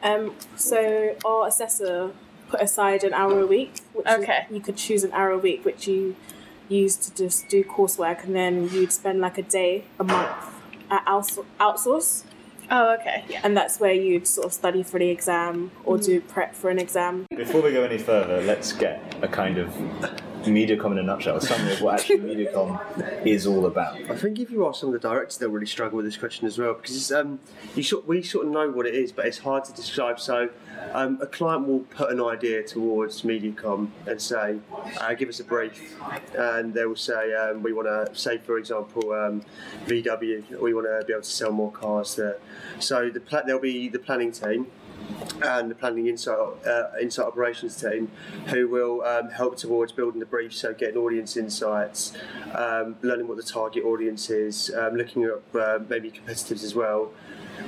Um, 0.04 0.36
so 0.56 1.16
our 1.26 1.48
assessor 1.48 2.12
put 2.50 2.62
aside 2.62 3.04
an 3.04 3.14
hour 3.14 3.40
a 3.40 3.48
week, 3.48 3.80
which 3.94 4.06
Okay. 4.08 4.46
you 4.52 4.60
could 4.60 4.78
choose 4.78 5.04
an 5.04 5.12
hour 5.14 5.32
a 5.32 5.38
week, 5.38 5.66
which 5.66 5.88
you 5.88 6.16
use 6.70 6.96
to 6.98 7.14
just 7.16 7.48
do 7.50 7.64
coursework, 7.64 8.24
and 8.24 8.36
then 8.36 8.70
you'd 8.70 8.92
spend 8.92 9.20
like 9.20 9.38
a 9.38 9.44
day 9.44 9.84
a 10.00 10.04
month 10.04 10.30
at 10.92 11.04
outs- 11.08 11.40
outsource, 11.60 12.24
Oh, 12.72 12.96
okay. 12.96 13.24
Yeah. 13.30 13.42
and 13.44 13.56
that's 13.56 13.80
where 13.80 13.94
you'd 13.94 14.28
sort 14.28 14.48
of 14.48 14.54
study 14.54 14.84
for 14.84 15.00
the 15.00 15.10
exam 15.10 15.72
or 15.84 15.98
mm. 15.98 16.06
do 16.06 16.22
prep 16.22 16.56
for 16.56 16.70
an 16.70 16.80
exam. 16.80 17.26
Before 17.36 17.62
we 17.62 17.72
go 17.72 17.84
any 17.84 17.98
further, 17.98 18.42
let's 18.42 18.74
get 18.74 19.02
a 19.22 19.28
kind 19.28 19.58
of 19.58 19.74
MediaCom 20.46 20.92
in 20.92 20.98
a 21.00 21.04
nutshell, 21.04 21.38
a 21.38 21.42
summary 21.42 21.74
of 21.74 21.82
what 21.82 22.00
actually 22.00 22.18
MediaCom 22.36 23.26
is 23.26 23.46
all 23.46 23.66
about. 23.66 23.96
I 24.10 24.16
think 24.16 24.40
if 24.40 24.52
you 24.52 24.68
ask 24.68 24.80
some 24.80 24.94
of 24.94 24.94
the 24.94 25.08
directors, 25.08 25.38
they'll 25.38 25.50
really 25.50 25.66
struggle 25.66 25.98
with 25.98 26.06
this 26.06 26.18
question 26.18 26.48
as 26.48 26.58
well 26.58 26.74
because 26.74 27.12
um, 27.12 27.40
you 27.76 27.84
sort, 27.84 28.08
we 28.08 28.22
sort 28.22 28.46
of 28.46 28.52
know 28.52 28.70
what 28.70 28.86
it 28.86 28.96
is, 28.96 29.12
but 29.12 29.26
it's 29.26 29.40
hard 29.40 29.66
to 29.66 29.74
describe. 29.74 30.20
So, 30.20 30.50
um, 30.94 31.20
a 31.22 31.28
client 31.28 31.68
will 31.68 31.80
put 31.80 32.12
an 32.12 32.22
idea 32.22 32.64
towards 32.64 33.22
MediaCom 33.24 33.90
and 34.06 34.22
say, 34.22 34.60
uh, 35.00 35.14
"Give 35.14 35.30
us 35.30 35.40
a 35.40 35.44
brief," 35.44 35.96
and 36.38 36.74
they 36.74 36.86
will 36.86 36.96
say, 36.96 37.34
um, 37.34 37.64
"We 37.64 37.74
want 37.74 37.88
to 37.88 38.16
say, 38.16 38.38
for 38.38 38.58
example, 38.58 39.12
um, 39.14 39.42
VW. 39.88 40.60
We 40.62 40.74
want 40.74 40.88
to 40.88 41.06
be 41.06 41.14
able 41.14 41.24
to 41.24 41.30
sell 41.30 41.52
more 41.52 41.72
cars." 41.72 42.16
There. 42.16 42.38
So 42.80 43.10
the 43.10 43.20
pla- 43.20 43.44
there'll 43.46 43.62
be 43.62 43.90
the 43.90 44.00
planning 44.00 44.32
team 44.32 44.68
and 45.44 45.70
the 45.70 45.76
planning 45.76 46.08
insight, 46.08 46.38
uh, 46.66 46.84
insight 47.02 47.26
operations 47.26 47.80
team 47.80 48.12
who 48.48 48.68
will 48.68 49.02
um, 49.04 49.30
help 49.30 49.58
towards 49.58 49.92
building 49.92 50.20
the 50.20 50.26
brief, 50.26 50.54
so 50.54 50.74
getting 50.74 50.98
audience 50.98 51.38
insights, 51.38 52.14
um, 52.54 52.96
learning 53.02 53.28
what 53.28 53.38
the 53.38 53.44
target 53.44 53.84
audience 53.84 54.30
is, 54.30 54.74
um, 54.76 54.96
looking 54.96 55.24
at 55.24 55.60
uh, 55.60 55.80
maybe 55.90 56.10
competitors 56.10 56.64
as 56.64 56.76
well, 56.76 57.12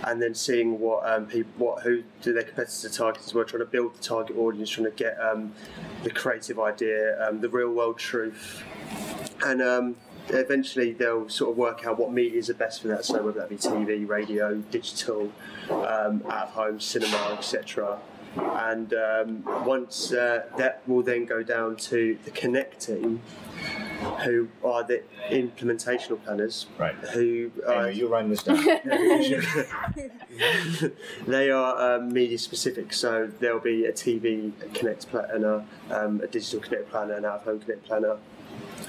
and 0.05 0.21
then 0.21 0.33
seeing 0.33 0.79
what 0.79 1.07
um, 1.09 1.25
people, 1.25 1.51
what 1.57 1.83
who 1.83 2.03
do 2.21 2.33
their 2.33 2.43
competitors 2.43 2.85
are 2.85 2.89
targeting 2.89 3.25
as 3.25 3.33
well, 3.33 3.45
trying 3.45 3.59
to 3.59 3.65
build 3.65 3.95
the 3.95 4.01
target 4.01 4.37
audience, 4.37 4.69
trying 4.69 4.85
to 4.85 4.91
get 4.91 5.17
um, 5.19 5.53
the 6.03 6.09
creative 6.09 6.59
idea, 6.59 7.27
um, 7.27 7.41
the 7.41 7.49
real 7.49 7.69
world 7.69 7.97
truth, 7.97 8.63
and 9.45 9.61
eventually 10.29 10.93
they'll 10.93 11.29
sort 11.29 11.51
of 11.51 11.57
work 11.57 11.85
out 11.85 11.99
what 11.99 12.11
media 12.11 12.39
is 12.39 12.47
the 12.47 12.53
best 12.53 12.81
for 12.81 12.87
that. 12.89 13.05
So 13.05 13.21
whether 13.23 13.39
that 13.39 13.49
be 13.49 13.57
TV, 13.57 14.07
radio, 14.07 14.55
digital, 14.71 15.31
um, 15.69 16.23
at 16.29 16.49
home, 16.49 16.79
cinema, 16.79 17.35
etc. 17.37 17.99
And 18.35 18.93
um, 18.93 19.43
once 19.65 20.11
uh, 20.13 20.43
that 20.57 20.81
will 20.87 21.01
then 21.01 21.25
go 21.25 21.41
down 21.43 21.75
to 21.77 22.17
the 22.23 22.31
Connect 22.31 22.79
team, 22.81 23.21
who 24.23 24.47
are 24.63 24.83
the 24.83 25.01
implementational 25.31 26.23
planners, 26.23 26.67
Right. 26.77 26.93
who 27.13 27.51
are, 27.67 27.87
Amy, 27.87 27.97
you're 27.97 28.09
writing 28.09 28.29
this 28.29 28.43
down. 28.43 28.63
they 31.27 31.49
are 31.49 31.95
um, 31.95 32.13
media 32.13 32.37
specific, 32.37 32.93
so 32.93 33.27
there'll 33.39 33.59
be 33.59 33.85
a 33.85 33.91
TV 33.91 34.51
Connect 34.75 35.09
planner, 35.09 35.65
um, 35.89 36.21
a 36.21 36.27
digital 36.27 36.59
Connect 36.59 36.91
planner, 36.91 37.15
an 37.15 37.25
out 37.25 37.37
of 37.39 37.43
home 37.43 37.59
Connect 37.59 37.83
planner. 37.85 38.17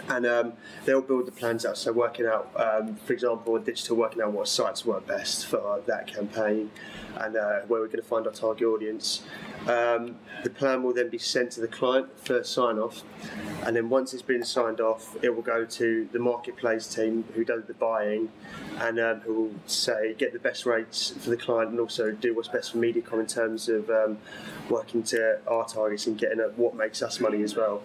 And 0.09 0.27
um, 0.27 0.53
they'll 0.85 1.03
build 1.03 1.27
the 1.27 1.33
plans 1.33 1.65
out. 1.65 1.79
So, 1.79 1.93
working 1.93 2.27
out, 2.27 2.51
um, 2.57 2.97
for 2.97 3.13
example, 3.13 3.59
digital 3.59 3.97
working 3.97 4.23
out 4.23 4.33
what 4.33 4.49
sites 4.49 4.85
work 4.85 5.07
best 5.07 5.47
for 5.47 5.83
that 5.87 6.07
campaign 6.07 6.71
and 7.21 7.37
uh, 7.37 7.61
where 7.67 7.81
we're 7.81 7.87
going 7.87 8.03
to 8.03 8.03
find 8.03 8.27
our 8.27 8.33
target 8.33 8.67
audience. 8.67 9.23
Um, 9.67 10.17
the 10.45 10.51
plan 10.51 10.83
will 10.83 10.95
then 10.95 11.09
be 11.09 11.19
sent 11.19 11.53
to 11.53 11.61
the 11.61 11.69
client 11.69 12.07
for 12.19 12.43
sign 12.45 12.79
off. 12.79 13.03
And 13.65 13.75
then, 13.77 13.89
once 13.89 14.15
it's 14.15 14.23
been 14.23 14.45
signed 14.45 14.81
off, 14.81 15.17
it 15.23 15.35
will 15.35 15.43
go 15.43 15.65
to 15.65 16.09
the 16.13 16.19
marketplace 16.19 16.87
team 16.87 17.25
who 17.35 17.45
does 17.45 17.65
the 17.65 17.75
buying 17.75 18.31
and 18.79 19.01
um, 19.01 19.21
who 19.21 19.35
will 19.35 19.55
say 19.67 20.15
get 20.17 20.33
the 20.33 20.39
best 20.39 20.65
rates 20.65 21.11
for 21.19 21.31
the 21.31 21.37
client 21.37 21.71
and 21.71 21.81
also 21.81 22.13
do 22.13 22.35
what's 22.35 22.49
best 22.49 22.73
for 22.73 22.79
MediaCom 22.79 23.21
in 23.21 23.27
terms 23.27 23.69
of 23.69 23.91
um, 23.91 24.19
working 24.71 25.03
to 25.03 25.41
our 25.47 25.67
targets 25.67 26.07
and 26.07 26.17
getting 26.17 26.41
at 26.41 26.57
what 26.57 26.77
makes 26.77 27.03
us 27.03 27.21
money 27.21 27.43
as 27.43 27.57
well. 27.57 27.83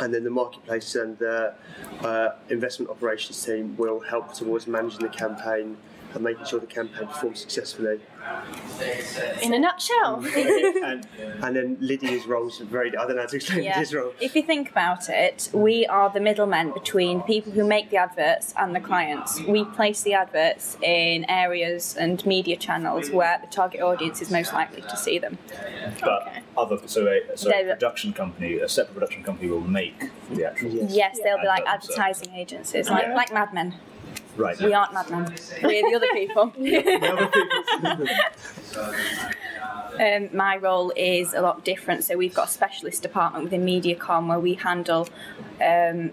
And 0.00 0.14
then 0.14 0.24
the 0.24 0.30
marketplace 0.30 0.94
and 0.94 1.18
the 1.18 1.54
uh, 2.00 2.30
investment 2.48 2.90
operations 2.90 3.44
team 3.44 3.76
will 3.76 4.00
help 4.00 4.32
towards 4.34 4.66
managing 4.66 5.00
the 5.00 5.08
campaign 5.08 5.76
and 6.14 6.22
making 6.22 6.44
sure 6.46 6.60
the 6.60 6.66
campaign 6.66 7.06
performs 7.06 7.40
successfully. 7.40 8.00
In 9.42 9.52
a 9.54 9.58
nutshell. 9.58 10.24
and 10.36 11.06
And 11.42 11.56
then 11.56 11.76
Lydia's 11.80 12.26
role 12.26 12.48
is 12.48 12.58
very, 12.58 12.88
I 12.96 13.06
don't 13.06 13.16
know 13.16 13.22
how 13.22 13.28
to 13.28 13.36
explain 13.36 13.64
Yeah. 13.64 13.70
Lydia's 13.78 13.94
role. 13.94 14.12
If 14.20 14.36
you 14.36 14.42
think 14.42 14.70
about 14.70 15.08
it, 15.08 15.48
we 15.52 15.86
are 15.86 16.10
the 16.10 16.20
middlemen 16.20 16.72
between 16.72 17.18
the 17.18 17.24
people 17.24 17.52
who 17.52 17.64
make 17.66 17.90
the 17.90 17.96
adverts 17.96 18.54
and 18.56 18.74
the 18.74 18.80
clients. 18.80 19.40
We 19.42 19.64
place 19.64 20.02
the 20.02 20.14
adverts 20.14 20.76
in 20.82 21.24
areas 21.28 21.96
and 21.96 22.24
media 22.26 22.56
channels 22.56 23.10
where 23.10 23.38
the 23.40 23.48
target 23.48 23.80
audience 23.80 24.22
is 24.22 24.30
most 24.30 24.52
likely 24.52 24.82
to 24.82 24.96
see 24.96 25.18
them. 25.18 25.38
but 26.00 26.32
other 26.56 26.78
so 26.86 27.06
a 27.06 27.36
so 27.36 27.50
a 27.50 27.64
production 27.64 28.12
company, 28.12 28.58
a 28.58 28.68
separate 28.68 28.94
production 28.94 29.22
company 29.24 29.48
will 29.50 29.60
make 29.62 30.10
the 30.30 30.44
actual 30.44 30.70
Yes. 30.70 30.94
Yes, 30.94 31.18
they'll 31.22 31.40
be 31.40 31.46
like 31.46 31.64
Adverts, 31.66 31.86
so- 31.88 31.92
advertising 32.02 32.34
agencies, 32.34 32.88
like, 32.90 33.04
Yeah. 33.06 33.14
like 33.14 33.32
Mad 33.32 33.52
Men. 33.54 33.74
Right. 34.36 34.60
We 34.60 34.72
aren't 34.74 34.92
madmen. 34.94 35.34
We're 35.62 35.82
the 35.90 35.94
other 35.96 36.08
people. 36.12 36.52
Um, 40.00 40.34
my 40.34 40.56
role 40.56 40.92
is 40.96 41.34
a 41.34 41.42
lot 41.42 41.64
different. 41.64 42.02
So 42.04 42.16
we've 42.16 42.34
got 42.34 42.48
a 42.48 42.50
specialist 42.50 43.02
department 43.02 43.44
within 43.44 43.64
MediaCom 43.66 44.26
where 44.28 44.40
we 44.40 44.54
handle 44.54 45.06
um, 45.62 46.12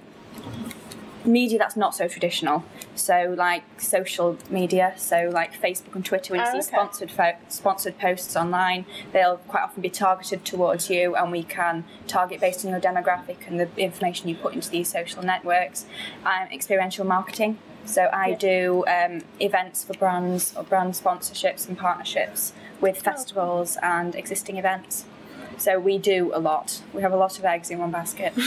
media 1.23 1.57
that's 1.57 1.77
not 1.77 1.95
so 1.95 2.07
traditional. 2.07 2.65
So 2.95 3.33
like 3.37 3.63
social 3.79 4.37
media, 4.49 4.93
so 4.97 5.29
like 5.33 5.53
Facebook 5.59 5.95
and 5.95 6.03
Twitter, 6.05 6.33
when 6.33 6.41
you 6.41 6.47
Oh, 6.49 6.51
see 6.51 6.57
okay. 6.67 6.67
sponsored 6.67 7.09
fo- 7.11 7.37
sponsored 7.47 7.97
posts 7.97 8.35
online, 8.35 8.85
they'll 9.13 9.37
quite 9.37 9.63
often 9.63 9.81
be 9.81 9.89
targeted 9.89 10.43
towards 10.43 10.89
you, 10.89 11.15
and 11.15 11.31
we 11.31 11.43
can 11.43 11.85
target 12.07 12.41
based 12.41 12.65
on 12.65 12.71
your 12.71 12.81
demographic 12.81 13.47
and 13.47 13.59
the 13.61 13.69
information 13.77 14.27
you 14.27 14.35
put 14.35 14.53
into 14.53 14.69
these 14.69 14.89
social 14.91 15.23
networks. 15.23 15.85
Um, 16.25 16.49
experiential 16.51 17.05
marketing. 17.05 17.57
So 17.85 18.09
I 18.13 18.33
do 18.33 18.83
um, 18.87 19.21
events 19.39 19.83
for 19.83 19.93
brands 19.93 20.53
or 20.55 20.63
brand 20.63 20.93
sponsorships 20.93 21.67
and 21.67 21.77
partnerships 21.77 22.53
with 22.79 23.01
festivals 23.01 23.77
and 23.81 24.15
existing 24.15 24.57
events. 24.57 25.05
So 25.57 25.79
we 25.79 25.97
do 25.97 26.31
a 26.33 26.39
lot. 26.39 26.81
We 26.93 27.01
have 27.01 27.11
a 27.11 27.17
lot 27.17 27.37
of 27.39 27.45
eggs 27.45 27.69
in 27.69 27.79
one 27.79 27.91
basket. 27.91 28.33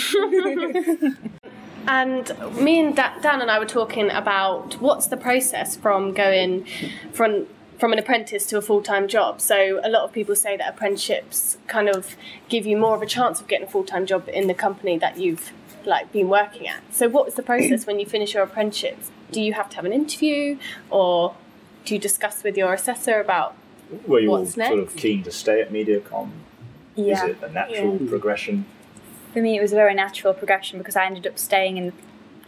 And 1.86 2.30
me 2.56 2.80
and 2.80 2.94
da- 2.94 3.18
Dan 3.20 3.40
and 3.40 3.50
I 3.50 3.58
were 3.58 3.66
talking 3.66 4.10
about 4.10 4.80
what's 4.80 5.08
the 5.08 5.16
process 5.16 5.76
from 5.76 6.12
going 6.12 6.66
from 7.12 7.46
from 7.78 7.92
an 7.92 7.98
apprentice 7.98 8.46
to 8.46 8.56
a 8.56 8.62
full 8.62 8.80
time 8.80 9.08
job. 9.08 9.40
So 9.40 9.80
a 9.82 9.90
lot 9.90 10.04
of 10.04 10.12
people 10.12 10.36
say 10.36 10.56
that 10.56 10.74
apprenticeships 10.74 11.58
kind 11.66 11.88
of 11.88 12.16
give 12.48 12.64
you 12.64 12.76
more 12.76 12.94
of 12.94 13.02
a 13.02 13.06
chance 13.06 13.40
of 13.40 13.48
getting 13.48 13.66
a 13.66 13.70
full 13.70 13.82
time 13.82 14.06
job 14.06 14.28
in 14.28 14.46
the 14.46 14.54
company 14.54 14.96
that 14.98 15.18
you've 15.18 15.52
like 15.86 16.12
been 16.12 16.28
working 16.28 16.68
at. 16.68 16.82
So 16.92 17.08
what 17.08 17.24
was 17.24 17.34
the 17.34 17.42
process 17.42 17.86
when 17.86 17.98
you 18.00 18.06
finish 18.06 18.34
your 18.34 18.42
apprenticeship? 18.42 18.98
Do 19.30 19.40
you 19.40 19.52
have 19.54 19.70
to 19.70 19.76
have 19.76 19.84
an 19.84 19.92
interview 19.92 20.58
or 20.90 21.34
do 21.84 21.94
you 21.94 22.00
discuss 22.00 22.42
with 22.42 22.56
your 22.56 22.72
assessor 22.74 23.20
about 23.20 23.56
Were 24.06 24.20
you 24.20 24.30
What's 24.30 24.56
all 24.58 24.66
sort 24.66 24.78
of 24.80 24.96
keen 24.96 25.22
to 25.24 25.30
stay 25.30 25.60
at 25.60 25.72
MediaCom? 25.72 26.30
yeah. 26.94 27.24
Is 27.24 27.30
it 27.30 27.42
a 27.42 27.50
natural 27.50 27.98
progression? 27.98 28.66
For 29.32 29.40
me, 29.40 29.56
it 29.56 29.62
was 29.62 29.72
a 29.72 29.76
very 29.76 29.94
natural 29.94 30.34
progression 30.34 30.78
because 30.78 30.94
I 30.96 31.06
ended 31.06 31.26
up 31.26 31.38
staying 31.38 31.78
in 31.78 31.92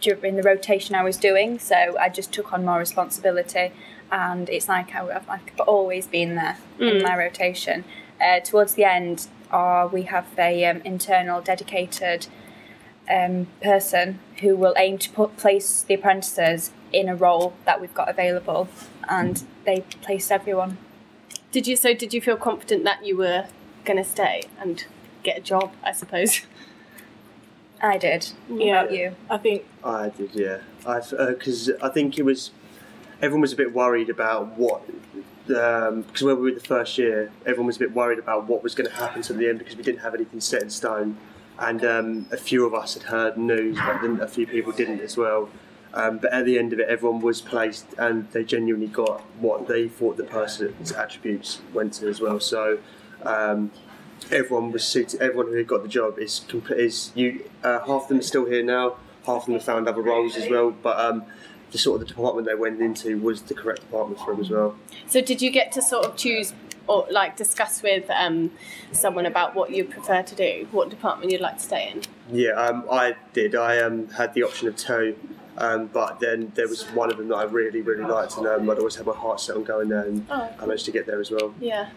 dur- 0.01 0.23
in 0.23 0.35
the 0.35 0.43
rotation 0.43 0.95
I 0.95 1.03
was 1.03 1.17
doing. 1.17 1.57
So 1.59 1.97
I 1.97 2.09
just 2.09 2.31
took 2.31 2.53
on 2.53 2.63
more 2.63 2.77
responsibility, 2.77 3.71
and 4.11 4.47
it's 4.49 4.67
like 4.67 4.93
I, 4.93 5.01
I've, 5.09 5.27
I've 5.29 5.59
always 5.61 6.05
been 6.05 6.35
there 6.35 6.57
in 6.79 7.01
my 7.01 7.17
rotation. 7.17 7.83
Uh, 8.21 8.39
towards 8.39 8.75
the 8.75 8.83
end, 8.85 9.27
uh, 9.51 9.89
we 9.91 10.03
have 10.03 10.27
a 10.37 10.65
um, 10.65 10.81
internal 10.85 11.41
dedicated 11.41 12.27
um, 13.09 13.47
person 13.61 14.19
who 14.41 14.55
will 14.55 14.73
aim 14.77 14.97
to 14.99 15.09
put 15.11 15.37
place 15.37 15.81
the 15.81 15.93
apprentices 15.93 16.71
in 16.91 17.09
a 17.09 17.15
role 17.15 17.53
that 17.65 17.79
we've 17.81 17.93
got 17.93 18.09
available, 18.09 18.67
and 19.07 19.43
they 19.65 19.81
placed 20.01 20.31
everyone. 20.31 20.77
did 21.51 21.67
you 21.67 21.75
so 21.75 21.93
did 21.93 22.13
you 22.13 22.21
feel 22.21 22.37
confident 22.37 22.83
that 22.83 23.05
you 23.05 23.15
were 23.17 23.45
going 23.85 23.97
to 23.97 24.03
stay 24.09 24.43
and 24.59 24.85
get 25.23 25.37
a 25.37 25.41
job, 25.41 25.71
I 25.83 25.91
suppose? 25.91 26.41
I 27.81 27.97
did. 27.97 28.31
What 28.47 28.61
Yeah. 28.61 28.81
about 28.81 28.93
you? 28.93 29.15
I 29.29 29.37
think 29.37 29.65
I 29.83 30.09
did, 30.09 30.31
yeah. 30.33 30.57
I 30.85 30.99
because 31.27 31.69
I 31.81 31.89
think 31.89 32.17
it 32.17 32.23
was 32.23 32.51
everyone 33.21 33.41
was 33.41 33.53
a 33.53 33.55
bit 33.55 33.73
worried 33.73 34.09
about 34.09 34.57
what 34.57 34.81
because 35.47 36.23
when 36.23 36.35
we 36.37 36.49
were 36.51 36.59
the 36.59 36.59
first 36.65 36.97
year, 36.97 37.31
everyone 37.45 37.67
was 37.67 37.75
a 37.75 37.79
bit 37.79 37.93
worried 37.93 38.17
about 38.17 38.47
what 38.47 38.63
was 38.63 38.73
going 38.73 38.89
to 38.89 38.95
happen 38.95 39.21
to 39.23 39.33
the 39.33 39.47
end 39.47 39.59
because 39.59 39.75
we 39.75 39.83
didn't 39.83 39.99
have 40.01 40.15
anything 40.15 40.41
set 40.41 40.63
in 40.63 40.69
stone, 40.69 41.17
and 41.59 41.85
um, 41.85 42.25
a 42.31 42.37
few 42.37 42.65
of 42.65 42.73
us 42.73 42.95
had 42.95 43.03
heard 43.03 43.37
news, 43.37 43.77
but 43.77 44.01
then 44.01 44.19
a 44.21 44.27
few 44.27 44.45
people 44.47 44.71
didn't 44.71 45.01
as 45.01 45.17
well. 45.17 45.49
Um, 45.93 46.17
but 46.17 46.33
at 46.33 46.45
the 46.45 46.59
end 46.59 46.73
of 46.73 46.79
it, 46.79 46.89
everyone 46.89 47.21
was 47.21 47.41
placed, 47.41 47.85
and 47.97 48.29
they 48.31 48.43
genuinely 48.43 48.87
got 48.87 49.21
what 49.39 49.67
they 49.67 49.87
thought 49.87 50.17
the 50.17 50.25
person's 50.25 50.91
attributes 50.91 51.61
went 51.73 51.93
to 51.95 52.09
as 52.09 52.21
well. 52.21 52.39
So. 52.39 52.79
Um, 53.23 53.71
everyone 54.31 54.71
was 54.71 54.83
suited. 54.83 55.21
Everyone 55.21 55.47
who 55.47 55.63
got 55.63 55.83
the 55.83 55.89
job 55.89 56.17
is 56.19 56.41
comp- 56.47 56.71
is 56.71 57.11
you. 57.15 57.49
Uh, 57.63 57.79
half 57.79 58.03
of 58.03 58.07
them 58.07 58.19
are 58.19 58.23
still 58.23 58.45
here 58.45 58.63
now. 58.63 58.97
Half 59.25 59.41
of 59.41 59.45
them 59.45 59.55
have 59.55 59.63
found 59.63 59.87
other 59.87 60.01
roles 60.01 60.35
as 60.35 60.49
well. 60.49 60.71
But 60.71 60.99
um, 60.99 61.23
the 61.71 61.77
sort 61.77 62.01
of 62.01 62.07
the 62.07 62.13
department 62.13 62.47
they 62.47 62.55
went 62.55 62.81
into 62.81 63.19
was 63.19 63.41
the 63.43 63.53
correct 63.53 63.81
department 63.81 64.19
for 64.19 64.33
them 64.33 64.41
as 64.41 64.49
well. 64.49 64.75
So 65.07 65.21
did 65.21 65.41
you 65.41 65.49
get 65.49 65.71
to 65.73 65.81
sort 65.81 66.05
of 66.05 66.15
choose 66.15 66.53
or 66.87 67.07
like 67.11 67.35
discuss 67.35 67.81
with 67.81 68.09
um, 68.09 68.51
someone 68.91 69.25
about 69.25 69.55
what 69.55 69.71
you 69.71 69.83
prefer 69.85 70.21
to 70.23 70.35
do, 70.35 70.67
what 70.71 70.89
department 70.89 71.31
you'd 71.31 71.41
like 71.41 71.57
to 71.57 71.63
stay 71.63 71.91
in? 71.91 72.01
Yeah, 72.31 72.51
um, 72.51 72.85
I 72.91 73.15
did. 73.33 73.55
I 73.55 73.79
um, 73.79 74.07
had 74.09 74.33
the 74.33 74.43
option 74.43 74.67
of 74.67 74.75
two. 74.75 75.15
Um, 75.57 75.87
but 75.87 76.19
then 76.19 76.51
there 76.55 76.67
was 76.67 76.83
one 76.91 77.09
of 77.09 77.17
them 77.17 77.29
that 77.29 77.35
I 77.35 77.43
really, 77.43 77.81
really 77.81 78.03
liked, 78.03 78.35
and 78.37 78.45
um, 78.45 78.69
I'd 78.69 78.77
always 78.77 78.95
had 78.95 79.05
my 79.05 79.15
heart 79.15 79.39
set 79.39 79.55
on 79.55 79.63
going 79.63 79.87
there, 79.87 80.01
and 80.01 80.25
Oh. 80.29 80.49
I 80.59 80.65
managed 80.65 80.83
to 80.85 80.91
get 80.91 81.05
there 81.05 81.21
as 81.21 81.31
well. 81.31 81.53
Yeah. 81.61 81.91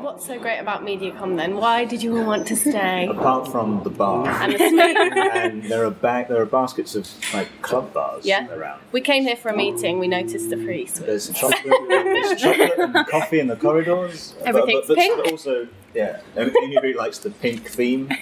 What's 0.00 0.24
so 0.26 0.38
great 0.38 0.58
about 0.58 0.82
MediaCom 0.82 1.36
then? 1.36 1.56
Why 1.56 1.84
did 1.84 2.02
you 2.02 2.16
all 2.16 2.24
want 2.24 2.46
to 2.48 2.56
stay? 2.56 3.06
Apart 3.10 3.48
from 3.48 3.82
the 3.82 3.90
bar, 3.90 4.26
and 4.26 4.54
the 4.54 5.30
and 5.34 5.62
there 5.64 5.84
are 5.84 5.90
bag, 5.90 6.28
there 6.28 6.40
are 6.40 6.46
baskets 6.46 6.94
of 6.94 7.06
like 7.34 7.48
club 7.60 7.92
bars 7.92 8.24
Yeah. 8.24 8.48
around. 8.50 8.80
We 8.92 9.02
came 9.02 9.24
here 9.24 9.36
for 9.36 9.50
a 9.50 9.56
meeting. 9.56 9.98
We 9.98 10.08
noticed 10.08 10.48
the 10.48 10.56
free. 10.56 10.86
There's 10.86 11.28
chocolate, 11.30 11.60
there's 11.88 12.40
chocolate 12.40 12.78
and 12.78 13.06
coffee 13.08 13.40
in 13.40 13.48
the 13.48 13.56
corridors. 13.56 14.34
Everything's 14.44 14.86
but, 14.86 14.94
but, 14.94 14.96
pink. 14.96 15.16
But 15.22 15.30
also, 15.32 15.68
yeah, 15.94 16.20
Amy 16.34 16.78
really 16.78 16.94
likes 16.94 17.18
the 17.18 17.30
pink 17.30 17.68
theme. 17.68 18.10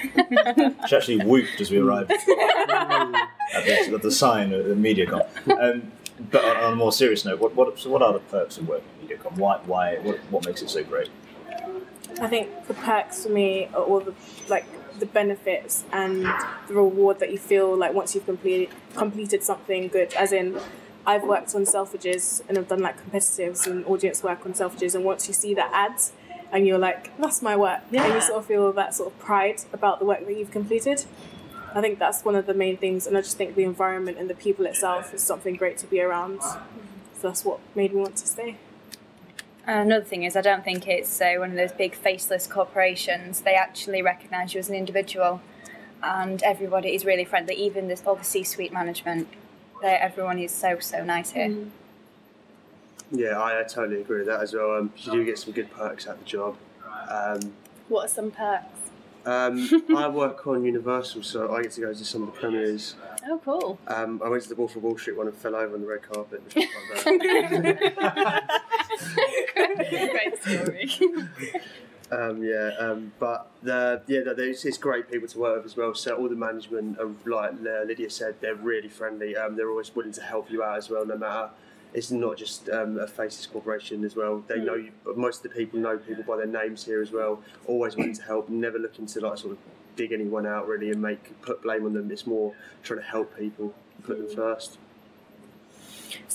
She 0.88 0.96
actually 0.96 1.24
whooped 1.24 1.60
as 1.60 1.70
we 1.70 1.78
arrived 1.78 2.10
at 2.10 2.24
the, 2.26 3.98
the 4.02 4.10
sign 4.10 4.52
at 4.52 4.64
the 4.64 4.74
MediaCom. 4.74 5.22
Um, 5.60 5.92
but 6.30 6.44
on, 6.44 6.56
on 6.56 6.72
a 6.72 6.76
more 6.76 6.92
serious 6.92 7.24
note, 7.24 7.38
what, 7.40 7.54
what, 7.54 7.78
so 7.78 7.90
what 7.90 8.02
are 8.02 8.12
the 8.12 8.18
perks 8.20 8.56
of 8.56 8.66
working 8.66 8.88
at 9.02 9.08
MediaCom? 9.20 9.36
Why, 9.36 9.58
why, 9.66 9.96
what, 9.98 10.16
what 10.30 10.46
makes 10.46 10.62
it 10.62 10.70
so 10.70 10.82
great? 10.82 11.08
I 12.20 12.26
think 12.26 12.66
the 12.66 12.74
perks 12.74 13.24
for 13.24 13.30
me 13.30 13.68
are 13.74 13.82
all 13.82 14.00
the 14.00 14.14
like 14.48 14.66
the 14.98 15.06
benefits 15.06 15.84
and 15.92 16.24
the 16.66 16.74
reward 16.74 17.20
that 17.20 17.30
you 17.30 17.38
feel 17.38 17.76
like 17.76 17.94
once 17.94 18.14
you've 18.14 18.26
completed 18.26 18.70
completed 18.96 19.42
something 19.44 19.88
good. 19.88 20.12
As 20.14 20.32
in, 20.32 20.58
I've 21.06 21.22
worked 21.22 21.54
on 21.54 21.62
Selfridges 21.64 22.42
and 22.48 22.58
I've 22.58 22.68
done 22.68 22.80
like 22.80 22.96
competitives 23.02 23.66
and 23.66 23.84
audience 23.86 24.22
work 24.22 24.44
on 24.44 24.52
Selfridges, 24.52 24.94
and 24.94 25.04
once 25.04 25.28
you 25.28 25.34
see 25.34 25.54
that 25.54 25.70
ads, 25.72 26.12
and 26.50 26.66
you're 26.66 26.78
like, 26.78 27.16
that's 27.18 27.42
my 27.42 27.56
work, 27.56 27.80
and 27.92 28.14
you 28.14 28.20
sort 28.20 28.38
of 28.38 28.46
feel 28.46 28.72
that 28.72 28.94
sort 28.94 29.12
of 29.12 29.18
pride 29.18 29.62
about 29.72 30.00
the 30.00 30.04
work 30.04 30.26
that 30.26 30.36
you've 30.36 30.50
completed. 30.50 31.04
I 31.74 31.80
think 31.80 31.98
that's 31.98 32.24
one 32.24 32.34
of 32.34 32.46
the 32.46 32.54
main 32.54 32.76
things, 32.78 33.06
and 33.06 33.16
I 33.16 33.20
just 33.20 33.36
think 33.36 33.54
the 33.54 33.64
environment 33.64 34.18
and 34.18 34.28
the 34.28 34.34
people 34.34 34.66
itself 34.66 35.14
is 35.14 35.22
something 35.22 35.54
great 35.54 35.78
to 35.78 35.86
be 35.86 36.00
around. 36.00 36.42
So 36.42 37.28
that's 37.28 37.44
what 37.44 37.60
made 37.74 37.92
me 37.92 38.00
want 38.00 38.16
to 38.16 38.26
stay. 38.26 38.56
And 39.68 39.80
another 39.80 40.04
thing 40.04 40.22
is, 40.22 40.34
I 40.34 40.40
don't 40.40 40.64
think 40.64 40.88
it's 40.88 41.20
uh, 41.20 41.34
one 41.36 41.50
of 41.50 41.56
those 41.56 41.72
big 41.72 41.94
faceless 41.94 42.46
corporations. 42.46 43.42
They 43.42 43.54
actually 43.54 44.00
recognise 44.00 44.54
you 44.54 44.60
as 44.60 44.70
an 44.70 44.74
individual, 44.74 45.42
and 46.02 46.42
everybody 46.42 46.94
is 46.94 47.04
really 47.04 47.26
friendly. 47.26 47.54
Even 47.54 47.86
this, 47.86 48.02
all 48.06 48.14
the 48.16 48.24
C-suite 48.24 48.72
management, 48.72 49.28
everyone 49.84 50.38
is 50.38 50.52
so 50.52 50.78
so 50.78 51.04
nice 51.04 51.32
here. 51.32 51.54
Yeah, 53.10 53.38
I, 53.38 53.60
I 53.60 53.64
totally 53.64 54.00
agree 54.00 54.18
with 54.20 54.26
that 54.28 54.40
as 54.40 54.54
well. 54.54 54.74
Um, 54.78 54.90
you 54.96 55.12
do 55.12 55.24
get 55.26 55.38
some 55.38 55.52
good 55.52 55.70
perks 55.70 56.06
at 56.06 56.18
the 56.18 56.24
job. 56.24 56.56
Um, 57.10 57.52
What 57.88 58.06
are 58.06 58.08
some 58.08 58.30
perks? 58.30 58.64
um, 59.26 59.68
I 59.96 60.08
work 60.08 60.46
on 60.46 60.64
Universal, 60.64 61.24
so 61.24 61.54
I 61.54 61.62
get 61.62 61.72
to 61.72 61.82
go 61.82 61.92
to 61.92 62.04
some 62.06 62.22
of 62.22 62.32
the 62.32 62.40
premieres. 62.40 62.94
Oh, 63.26 63.38
cool. 63.44 63.78
Um, 63.86 64.22
I 64.24 64.28
went 64.30 64.42
to 64.44 64.48
the 64.48 64.54
Wolf 64.54 64.76
of 64.76 64.82
Wall 64.82 64.96
Street 64.96 65.18
one 65.18 65.26
and 65.26 65.36
fell 65.36 65.54
over 65.54 65.74
on 65.74 65.82
the 65.82 65.86
red 65.86 66.02
carpet. 66.02 66.42
Which 66.54 66.54
was 66.56 67.02
quite 67.02 67.20
bad. 67.98 68.50
Great 69.78 70.42
story. 70.42 70.90
um, 72.10 72.42
yeah, 72.42 72.70
um, 72.78 73.12
but 73.18 73.50
the, 73.62 74.02
yeah, 74.06 74.20
there's, 74.36 74.64
it's 74.64 74.78
great 74.78 75.10
people 75.10 75.28
to 75.28 75.38
work 75.38 75.56
with 75.56 75.66
as 75.66 75.76
well. 75.76 75.94
So 75.94 76.16
all 76.16 76.28
the 76.28 76.36
management, 76.36 76.98
are, 76.98 77.10
like 77.24 77.52
Lydia 77.60 78.10
said, 78.10 78.36
they're 78.40 78.54
really 78.54 78.88
friendly. 78.88 79.36
Um, 79.36 79.56
they're 79.56 79.70
always 79.70 79.94
willing 79.94 80.12
to 80.12 80.22
help 80.22 80.50
you 80.50 80.62
out 80.62 80.78
as 80.78 80.90
well, 80.90 81.06
no 81.06 81.16
matter. 81.16 81.50
It's 81.94 82.10
not 82.10 82.36
just 82.36 82.68
um, 82.68 82.98
a 82.98 83.06
faceless 83.06 83.46
corporation 83.46 84.04
as 84.04 84.14
well. 84.14 84.44
They 84.46 84.58
know 84.58 84.74
you. 84.74 84.92
Most 85.16 85.38
of 85.38 85.42
the 85.44 85.56
people 85.56 85.80
know 85.80 85.96
people 85.96 86.22
by 86.22 86.36
their 86.36 86.46
names 86.46 86.84
here 86.84 87.00
as 87.00 87.12
well. 87.12 87.42
Always 87.66 87.96
willing 87.96 88.12
to 88.12 88.22
help. 88.22 88.50
Never 88.50 88.78
looking 88.78 89.06
to 89.06 89.20
like 89.20 89.38
sort 89.38 89.52
of 89.52 89.58
dig 89.96 90.12
anyone 90.12 90.46
out 90.46 90.68
really 90.68 90.90
and 90.90 91.00
make 91.00 91.40
put 91.40 91.62
blame 91.62 91.86
on 91.86 91.94
them. 91.94 92.10
It's 92.10 92.26
more 92.26 92.54
trying 92.82 93.00
to 93.00 93.06
help 93.06 93.36
people, 93.38 93.74
put 94.02 94.18
them 94.18 94.34
first. 94.34 94.78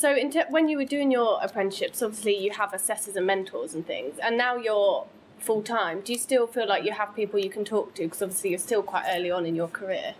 So, 0.04 0.14
in 0.14 0.32
te- 0.32 0.42
when 0.50 0.68
you 0.68 0.76
were 0.76 0.84
doing 0.84 1.12
your 1.12 1.40
apprenticeships, 1.42 2.02
obviously 2.02 2.38
you 2.38 2.52
have 2.52 2.74
assessors 2.74 3.16
and 3.16 3.26
mentors 3.26 3.74
and 3.74 3.88
things, 3.88 4.20
and 4.22 4.38
now 4.38 4.58
you're 4.58 5.06
full 5.40 5.62
time. 5.62 6.02
Do 6.02 6.12
you 6.12 6.20
still 6.20 6.46
feel 6.46 6.68
like 6.68 6.84
you 6.84 6.92
have 6.92 7.16
people 7.16 7.40
you 7.40 7.50
can 7.50 7.64
talk 7.64 7.94
to? 7.96 8.02
Because 8.04 8.22
obviously 8.22 8.50
you're 8.50 8.60
still 8.60 8.84
quite 8.84 9.06
early 9.08 9.32
on 9.32 9.46
in 9.46 9.56
your 9.56 9.70
career. 9.70 10.16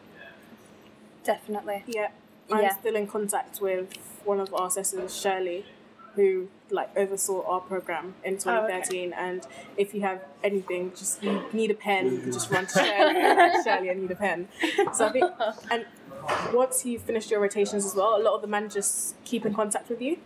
Definitely. 1.26 1.84
Yeah, 1.86 2.12
I'm 2.50 2.62
Yeah. 2.62 2.70
still 2.80 2.96
in 2.96 3.08
contact 3.08 3.60
with 3.60 3.94
one 4.24 4.40
of 4.40 4.54
our 4.54 4.68
assessors, 4.68 5.14
Shirley, 5.20 5.66
who 6.16 6.48
like 6.70 6.96
oversaw 6.96 7.44
our 7.46 7.60
program 7.60 8.16
in 8.24 8.38
2013. 8.38 9.12
And 9.12 9.46
if 9.76 9.94
you 9.94 10.00
have 10.04 10.22
anything, 10.46 10.94
just 10.96 11.22
you 11.22 11.44
need 11.52 11.72
a 11.72 11.74
pen, 11.74 12.10
you 12.10 12.20
can 12.20 12.32
just 12.32 12.50
run 12.50 12.68
to 12.68 12.80
Shirley. 12.86 13.64
Shirley, 13.66 13.90
I 13.90 13.94
need 13.96 14.12
a 14.12 14.16
pen. 14.16 14.48
So 14.94 15.08
I 15.08 15.12
think, 15.12 15.30
and 15.70 15.86
once 16.54 16.86
you've 16.86 17.02
finished 17.02 17.32
your 17.32 17.40
rotations 17.40 17.86
as 17.86 17.96
well, 17.96 18.16
a 18.20 18.22
lot 18.22 18.36
of 18.36 18.42
the 18.42 18.48
managers 18.48 19.14
keep 19.26 19.46
in 19.46 19.54
contact 19.54 19.90
with 19.90 20.02
you, 20.02 20.18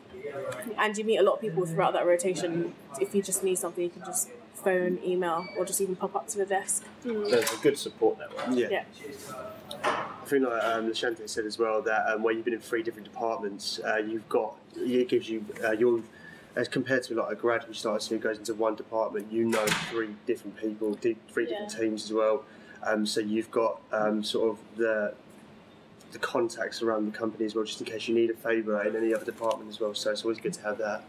and 0.78 0.98
you 0.98 1.04
meet 1.04 1.18
a 1.18 1.24
lot 1.24 1.34
of 1.36 1.42
people 1.42 1.66
throughout 1.66 1.94
that 1.94 2.06
rotation. 2.06 2.74
If 3.00 3.16
you 3.16 3.22
just 3.22 3.44
need 3.44 3.58
something, 3.58 3.84
you 3.84 3.90
can 3.90 4.04
just 4.04 4.30
phone, 4.54 5.00
email, 5.04 5.48
or 5.58 5.66
just 5.66 5.80
even 5.82 5.96
pop 5.96 6.16
up 6.16 6.28
to 6.30 6.38
the 6.38 6.46
desk. 6.46 6.84
There's 7.04 7.52
a 7.54 7.58
good 7.62 7.78
support 7.78 8.18
network. 8.20 8.58
Yeah. 8.58 8.68
Yeah. 8.70 8.84
think 10.26 10.46
like 10.46 10.64
um, 10.64 10.90
Lashante 10.90 11.30
said 11.30 11.46
as 11.46 11.58
well 11.58 11.82
that 11.84 12.12
um, 12.12 12.24
where 12.24 12.34
you've 12.34 12.44
been 12.46 12.54
in 12.54 12.60
three 12.60 12.84
different 12.84 13.12
departments, 13.12 13.80
uh, 13.86 13.98
you've 13.98 14.28
got 14.30 14.56
it 14.76 15.08
gives 15.08 15.30
you 15.30 15.46
uh, 15.64 15.72
your 15.72 16.02
as 16.56 16.68
compared 16.68 17.04
to 17.04 17.14
like 17.14 17.32
a 17.32 17.36
grad 17.36 17.64
who 17.64 17.74
starts 17.74 18.08
who 18.08 18.18
goes 18.18 18.40
into 18.40 18.54
one 18.56 18.76
department, 18.76 19.32
you 19.32 19.46
know 19.46 19.66
three 19.92 20.10
different 20.26 20.58
people, 20.58 20.94
three 20.96 21.46
different 21.46 21.72
Yeah. 21.74 21.80
teams 21.80 22.06
as 22.06 22.14
well. 22.14 22.44
Um, 22.84 23.06
so 23.06 23.20
you've 23.20 23.52
got 23.52 23.80
um, 23.92 24.24
sort 24.24 24.50
of 24.52 24.78
the 24.78 25.14
the 26.12 26.20
contacts 26.20 26.82
around 26.82 27.12
the 27.12 27.18
company 27.18 27.46
as 27.46 27.56
well, 27.56 27.66
just 27.66 27.80
in 27.80 27.86
case 27.86 28.08
you 28.08 28.16
need 28.16 28.30
a 28.30 28.34
favour 28.34 28.82
in 28.84 28.96
any 28.96 29.14
other 29.14 29.26
department 29.26 29.70
as 29.70 29.80
well. 29.80 29.94
So 29.94 30.12
it's 30.12 30.24
always 30.24 30.40
good 30.40 30.54
to 30.54 30.62
have 30.62 30.78
that. 30.78 31.04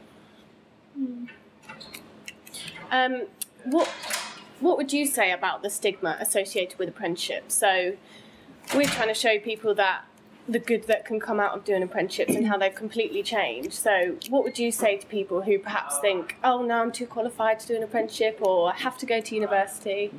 Um, 2.91 3.27
what 3.65 3.89
what 4.61 4.77
would 4.77 4.93
you 4.93 5.07
say 5.07 5.31
about 5.31 5.63
the 5.63 5.71
stigma 5.71 6.17
associated 6.21 6.79
with 6.79 6.89
apprenticeships? 6.89 7.55
So 7.55 7.97
we're 8.75 8.89
trying 8.89 9.09
to 9.09 9.15
show 9.15 9.39
people 9.39 9.75
that 9.77 10.05
the 10.49 10.59
good 10.59 10.85
that 10.85 11.05
can 11.05 11.21
come 11.21 11.39
out 11.39 11.55
of 11.55 11.65
doing 11.65 11.83
apprenticeships 11.83 12.35
and 12.35 12.47
how 12.47 12.57
they've 12.57 12.75
completely 12.75 13.23
changed. 13.23 13.75
So 13.75 14.17
what 14.31 14.43
would 14.45 14.59
you 14.59 14.73
say 14.73 14.97
to 14.97 15.07
people 15.07 15.43
who 15.43 15.59
perhaps 15.59 15.99
think, 15.99 16.37
oh 16.43 16.63
no, 16.63 16.81
I'm 16.81 16.91
too 16.91 17.07
qualified 17.07 17.61
to 17.61 17.67
do 17.67 17.77
an 17.77 17.83
apprenticeship 17.83 18.39
or 18.41 18.73
I 18.73 18.77
have 18.77 18.97
to 18.99 19.07
go 19.07 19.21
to 19.21 19.35
university? 19.35 20.11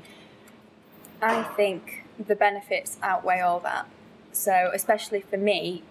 I 1.21 1.43
think 1.43 2.05
the 2.27 2.36
benefits 2.36 2.98
outweigh 3.01 3.39
all 3.39 3.59
that. 3.62 3.88
So, 4.31 4.71
especially 4.74 5.21
for 5.21 5.38
me, 5.38 5.83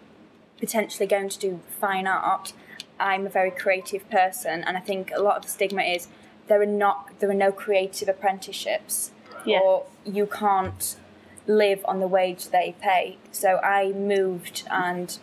potentially 0.58 1.06
going 1.06 1.28
to 1.28 1.38
do 1.38 1.60
fine 1.80 2.06
art, 2.06 2.52
I'm 3.00 3.26
a 3.26 3.30
very 3.30 3.50
creative 3.50 4.08
person, 4.10 4.64
and 4.64 4.76
I 4.76 4.80
think 4.80 5.12
a 5.14 5.20
lot 5.22 5.36
of 5.36 5.42
the 5.44 5.48
stigma 5.48 5.82
is 5.82 6.08
there 6.48 6.60
are 6.60 6.66
not 6.66 7.18
there 7.20 7.30
are 7.30 7.34
no 7.34 7.52
creative 7.52 8.08
apprenticeships, 8.08 9.10
Yeah. 9.44 9.60
or 9.60 9.84
you 10.04 10.26
can't 10.26 10.96
live 11.46 11.80
on 11.84 12.00
the 12.00 12.08
wage 12.08 12.48
they 12.48 12.74
pay. 12.80 13.18
So 13.32 13.58
I 13.62 13.92
moved 13.92 14.64
and 14.70 15.18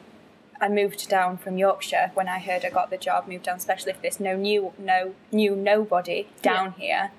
I 0.62 0.69
moved 0.69 1.09
down 1.09 1.38
from 1.38 1.57
Yorkshire 1.57 2.12
when 2.13 2.27
I 2.27 2.39
heard 2.39 2.63
I 2.63 2.69
got 2.69 2.89
the 2.89 2.97
job. 2.97 3.27
Moved 3.27 3.43
down, 3.45 3.57
especially 3.57 3.91
if 3.91 4.01
there's 4.01 4.19
no 4.19 4.35
new 4.38 4.74
no 4.77 5.13
new 5.31 5.55
nobody 5.55 6.27
down 6.41 6.74
here, 6.74 7.12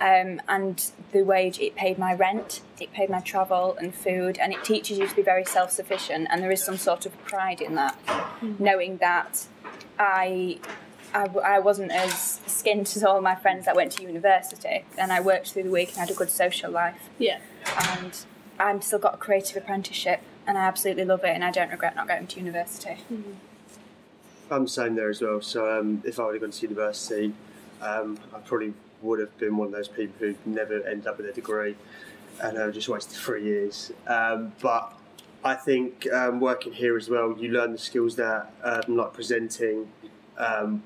um, 0.00 0.40
and 0.48 0.90
the 1.12 1.22
wage 1.22 1.58
it 1.60 1.74
paid 1.76 1.98
my 1.98 2.14
rent, 2.14 2.62
it 2.80 2.92
paid 2.92 3.10
my 3.10 3.20
travel 3.20 3.76
and 3.78 3.94
food, 3.94 4.38
and 4.38 4.52
it 4.52 4.64
teaches 4.64 4.98
you 4.98 5.06
to 5.06 5.14
be 5.14 5.22
very 5.22 5.44
self 5.44 5.70
sufficient. 5.70 6.28
And 6.30 6.42
there 6.42 6.50
is 6.50 6.62
some 6.64 6.78
sort 6.78 7.04
of 7.06 7.12
pride 7.24 7.60
in 7.60 7.74
that, 7.74 7.96
knowing 8.58 8.96
that 8.98 9.46
I, 9.98 10.58
I 11.14 11.58
wasn't 11.58 11.92
as 11.92 12.40
skint 12.46 12.96
as 12.96 13.04
all 13.04 13.20
my 13.20 13.34
friends 13.34 13.64
that 13.66 13.76
went 13.76 13.92
to 13.92 14.02
university, 14.02 14.84
and 14.96 15.12
I 15.12 15.20
worked 15.20 15.52
through 15.52 15.64
the 15.64 15.70
week 15.70 15.88
and 15.90 15.98
had 15.98 16.10
a 16.10 16.14
good 16.14 16.30
social 16.30 16.70
life 16.70 17.08
Yeah. 17.18 17.40
and 17.96 18.16
I'm 18.58 18.80
still 18.82 18.98
got 18.98 19.14
a 19.14 19.16
creative 19.18 19.56
apprenticeship 19.56 20.20
and 20.48 20.56
I 20.56 20.62
absolutely 20.62 21.04
love 21.04 21.22
it 21.24 21.28
and 21.28 21.44
I 21.44 21.50
don't 21.50 21.70
regret 21.70 21.94
not 21.94 22.08
going 22.08 22.26
to 22.26 22.40
university. 22.40 22.96
I'm 24.50 24.64
the 24.64 24.70
same 24.70 24.94
there 24.94 25.10
as 25.10 25.20
well. 25.20 25.42
So 25.42 25.78
um, 25.78 26.02
if 26.06 26.18
I 26.18 26.24
would 26.24 26.34
have 26.34 26.40
gone 26.40 26.50
to 26.50 26.62
university, 26.62 27.34
um, 27.82 28.18
I 28.34 28.38
probably 28.38 28.72
would 29.02 29.20
have 29.20 29.36
been 29.38 29.58
one 29.58 29.66
of 29.66 29.72
those 29.74 29.88
people 29.88 30.14
who 30.18 30.34
never 30.46 30.82
ended 30.86 31.06
up 31.06 31.18
with 31.18 31.26
a 31.26 31.32
degree 31.32 31.76
and 32.42 32.58
I 32.58 32.62
uh, 32.62 32.70
just 32.70 32.88
wasted 32.88 33.14
three 33.14 33.44
years. 33.44 33.92
Um, 34.06 34.52
but 34.62 34.94
I 35.44 35.54
think 35.54 36.10
um, 36.10 36.40
working 36.40 36.72
here 36.72 36.96
as 36.96 37.10
well, 37.10 37.36
you 37.38 37.50
learn 37.50 37.72
the 37.72 37.78
skills 37.78 38.16
that 38.16 38.50
um, 38.64 38.96
like 38.96 39.12
presenting, 39.12 39.92
um, 40.38 40.82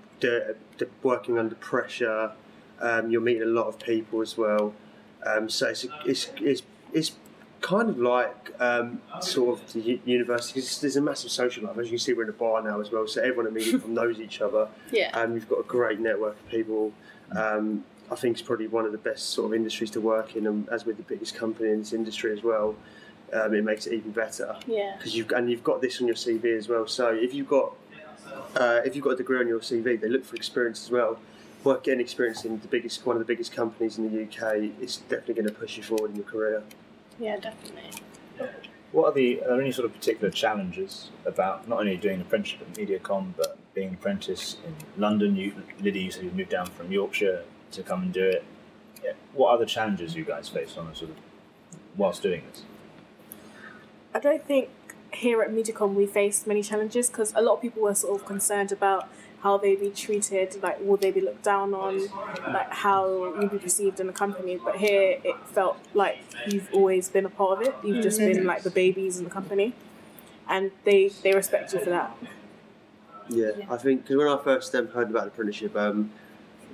working 1.03 1.39
under 1.39 1.55
pressure. 1.55 2.33
You're 2.83 3.21
meeting 3.21 3.43
a 3.43 3.47
lot 3.47 3.69
of 3.69 3.79
people 3.79 4.23
as 4.23 4.37
well. 4.37 4.75
So 5.47 5.69
it's, 5.69 5.87
it's, 6.05 6.31
it's, 6.41 6.63
it's 6.93 7.13
kind 7.63 7.89
of 7.89 7.99
like 7.99 8.53
um, 8.61 9.01
sort 9.21 9.61
of 9.61 9.73
the 9.73 9.99
university. 10.05 10.61
There's 10.61 10.97
a 10.97 11.01
massive 11.01 11.31
social 11.31 11.65
life. 11.65 11.79
As 11.79 11.87
you 11.87 11.93
can 11.93 11.99
see, 11.99 12.13
we're 12.13 12.25
in 12.25 12.29
a 12.29 12.33
bar 12.33 12.63
now 12.63 12.81
as 12.81 12.91
well, 12.91 13.07
so 13.07 13.23
everyone 13.23 13.47
immediately 13.47 13.89
knows 14.01 14.21
each 14.21 14.41
other. 14.43 14.69
Yeah. 14.91 15.11
Um, 15.15 15.35
you've 15.35 15.49
got 15.49 15.61
a 15.61 15.65
great 15.65 16.01
network 16.01 16.35
of 16.39 16.49
people. 16.51 16.93
Um, 17.35 17.85
I 18.11 18.17
think 18.17 18.37
it's 18.37 18.47
probably 18.47 18.67
one 18.67 18.85
of 18.85 18.93
the 18.93 18.99
best 18.99 19.31
sort 19.31 19.47
of 19.47 19.55
industries 19.55 19.91
to 19.93 20.01
work 20.01 20.37
in, 20.37 20.47
and 20.47 20.69
as 20.69 20.85
we're 20.85 20.93
the 20.95 21.03
biggest 21.05 21.35
company 21.35 21.71
in 21.71 21.79
this 21.79 21.93
industry 21.95 22.33
as 22.33 22.43
well, 22.43 22.75
um, 23.33 23.55
it 23.55 23.65
makes 23.65 23.87
it 23.87 23.95
even 23.95 24.11
better 24.11 24.55
Yeah. 24.67 24.95
because 24.99 25.17
you've 25.17 25.31
and 25.31 25.51
you've 25.51 25.65
got 25.65 25.81
this 25.81 26.01
on 26.03 26.07
your 26.07 26.17
CV 26.17 26.57
as 26.59 26.69
well. 26.69 26.87
So 26.87 27.09
if 27.15 27.33
you've 27.33 27.49
got 27.49 27.73
uh, 28.57 28.81
if 28.85 28.95
you've 28.95 29.05
got 29.05 29.11
a 29.13 29.17
degree 29.17 29.39
on 29.39 29.49
your 29.49 29.61
CV, 29.61 29.99
they 29.99 30.09
look 30.09 30.25
for 30.25 30.37
experience 30.37 30.85
as 30.85 30.91
well. 30.91 31.19
Work 31.65 31.85
getting 31.85 32.01
experience 32.01 32.45
in 32.45 32.59
the 32.61 32.67
biggest 32.69 33.07
one 33.07 33.15
of 33.17 33.21
the 33.21 33.25
biggest 33.27 33.53
companies 33.53 33.97
in 33.97 34.13
the 34.13 34.23
UK 34.25 34.71
is 34.81 34.97
definitely 35.09 35.35
going 35.35 35.47
to 35.47 35.55
push 35.55 35.77
you 35.77 35.83
forward 35.83 36.11
in 36.11 36.17
your 36.17 36.25
career. 36.27 36.63
Yeah, 37.19 37.37
definitely. 37.39 38.03
What 38.93 39.07
are 39.07 39.13
the 39.13 39.43
are 39.43 39.49
there 39.49 39.61
any 39.61 39.73
sort 39.73 39.87
of 39.87 39.95
particular 39.95 40.31
challenges 40.31 41.09
about 41.25 41.67
not 41.67 41.81
only 41.81 41.97
doing 41.97 42.17
an 42.17 42.21
apprenticeship 42.23 42.61
at 42.63 42.75
MediaCom 42.75 43.33
but 43.37 43.57
being 43.75 43.89
an 43.89 43.95
apprentice 43.95 44.59
in 44.67 44.75
London? 45.01 45.37
You, 45.37 45.55
Liddy, 45.81 46.01
you 46.01 46.11
said 46.11 46.25
you 46.25 46.31
moved 46.31 46.51
down 46.51 46.67
from 46.67 46.93
Yorkshire 46.93 47.45
to 47.73 47.83
come 47.83 48.03
and 48.03 48.13
do 48.13 48.25
it. 48.25 48.45
Yeah. 49.03 49.13
What 49.33 49.55
other 49.55 49.65
challenges 49.65 50.15
you 50.15 50.25
guys 50.25 50.49
faced 50.49 50.77
on 50.77 50.89
a 50.89 50.95
sort 50.95 51.11
of 51.11 51.17
whilst 51.97 52.23
doing 52.23 52.43
this? 52.51 52.63
I 54.15 54.21
don't 54.21 54.45
think 54.47 54.69
here 55.15 55.43
at 55.43 55.51
MediaCom 55.51 55.95
we 55.95 56.07
faced 56.07 56.47
many 56.47 56.63
challenges 56.63 57.09
because 57.09 57.33
a 57.35 57.43
lot 57.43 57.55
of 57.55 57.63
people 57.63 57.83
were 57.83 57.95
sort 57.95 58.21
of 58.21 58.27
concerned 58.27 58.73
about 58.73 59.09
how 59.43 59.59
they'd 59.59 59.81
be 59.81 59.91
treated, 59.91 60.63
like 60.63 60.81
will 60.81 60.97
they 60.97 61.11
be 61.11 61.21
looked 61.21 61.43
down 61.43 61.75
on, 61.75 62.09
like 62.47 62.73
how 62.73 63.35
you'd 63.41 63.51
be 63.51 63.59
perceived 63.59 63.99
in 63.99 64.07
the 64.07 64.13
company. 64.13 64.59
But 64.65 64.77
here 64.77 65.19
it 65.25 65.37
felt 65.47 65.79
like 65.95 66.19
you've 66.47 66.69
always 66.73 67.09
been 67.09 67.27
a 67.27 67.31
part 67.31 67.61
of 67.61 67.67
it. 67.67 67.75
You've 67.85 68.03
just 68.03 68.19
been 68.19 68.45
like 68.45 68.63
the 68.63 68.71
babies 68.71 69.19
in 69.19 69.25
the 69.25 69.31
company, 69.31 69.75
and 70.49 70.71
they 70.85 71.09
they 71.23 71.35
respect 71.35 71.73
you 71.73 71.81
for 71.81 71.91
that. 71.91 72.17
Yeah, 73.29 73.51
I 73.69 73.77
think 73.77 74.03
because 74.03 74.17
when 74.17 74.29
I 74.29 74.39
first 74.43 74.75
um, 74.75 74.89
heard 74.89 75.11
about 75.11 75.25
the 75.25 75.29
apprenticeship, 75.29 75.77
um, 75.77 76.13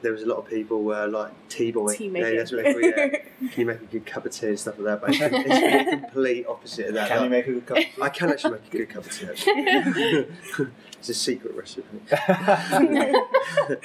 there 0.02 0.12
was 0.12 0.22
a 0.22 0.26
lot 0.26 0.38
of 0.38 0.48
people 0.48 0.90
uh, 0.92 1.08
like 1.08 1.32
tea 1.48 1.72
boy. 1.72 1.94
Tea 1.94 2.08
yeah, 2.08 2.30
that's 2.36 2.52
what 2.52 2.64
they 2.64 2.72
call 2.72 2.84
it. 2.84 2.94
Yeah. 3.40 3.48
Can 3.48 3.60
you 3.60 3.66
make 3.66 3.80
a 3.80 3.86
good 3.86 4.06
cup 4.06 4.26
of 4.26 4.32
tea 4.32 4.48
and 4.48 4.60
stuff 4.60 4.78
like 4.78 5.00
that? 5.00 5.00
But 5.08 5.10
it's, 5.10 5.20
it's 5.20 5.60
been 5.60 5.88
a 5.88 6.00
complete 6.00 6.46
opposite 6.46 6.88
of 6.88 6.94
that. 6.94 7.08
Can 7.08 7.24
you 7.24 7.30
make 7.30 7.46
a 7.46 7.52
good 7.52 7.66
cup? 7.66 7.78
I 8.00 8.08
can 8.08 8.30
actually 8.30 8.52
make 8.52 8.74
a 8.74 8.76
good 8.76 8.88
cup 8.90 9.06
of 9.06 9.12
tea. 9.12 9.26
Actually. 9.26 10.26
it's 10.98 11.08
a 11.08 11.14
secret 11.14 11.54
recipe. 11.54 12.00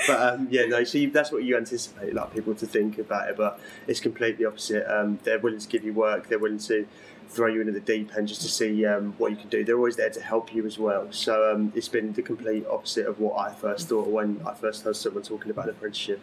but 0.07 0.21
um, 0.21 0.47
yeah, 0.49 0.65
no. 0.65 0.83
So 0.83 0.97
you, 0.97 1.11
that's 1.11 1.31
what 1.31 1.43
you 1.43 1.55
anticipate, 1.57 2.13
like 2.13 2.33
people 2.33 2.55
to 2.55 2.65
think 2.65 2.97
about 2.97 3.29
it. 3.29 3.37
But 3.37 3.59
it's 3.87 3.99
completely 3.99 4.45
opposite. 4.45 4.85
Um, 4.91 5.19
they're 5.23 5.39
willing 5.39 5.59
to 5.59 5.67
give 5.67 5.83
you 5.83 5.93
work. 5.93 6.27
They're 6.27 6.39
willing 6.39 6.59
to 6.59 6.87
throw 7.27 7.47
you 7.47 7.61
into 7.61 7.73
the 7.73 7.79
deep 7.79 8.11
end 8.17 8.27
just 8.27 8.41
to 8.41 8.47
see 8.47 8.85
um, 8.85 9.13
what 9.17 9.31
you 9.31 9.37
can 9.37 9.49
do. 9.49 9.63
They're 9.63 9.77
always 9.77 9.95
there 9.95 10.09
to 10.09 10.21
help 10.21 10.53
you 10.53 10.65
as 10.65 10.77
well. 10.77 11.07
So 11.11 11.51
um, 11.51 11.71
it's 11.75 11.87
been 11.87 12.13
the 12.13 12.21
complete 12.21 12.65
opposite 12.69 13.07
of 13.07 13.19
what 13.19 13.37
I 13.37 13.53
first 13.53 13.89
thought 13.89 14.07
when 14.07 14.41
I 14.45 14.53
first 14.53 14.83
heard 14.83 14.95
someone 14.95 15.23
talking 15.23 15.51
about 15.51 15.65
an 15.65 15.71
apprenticeship. 15.71 16.21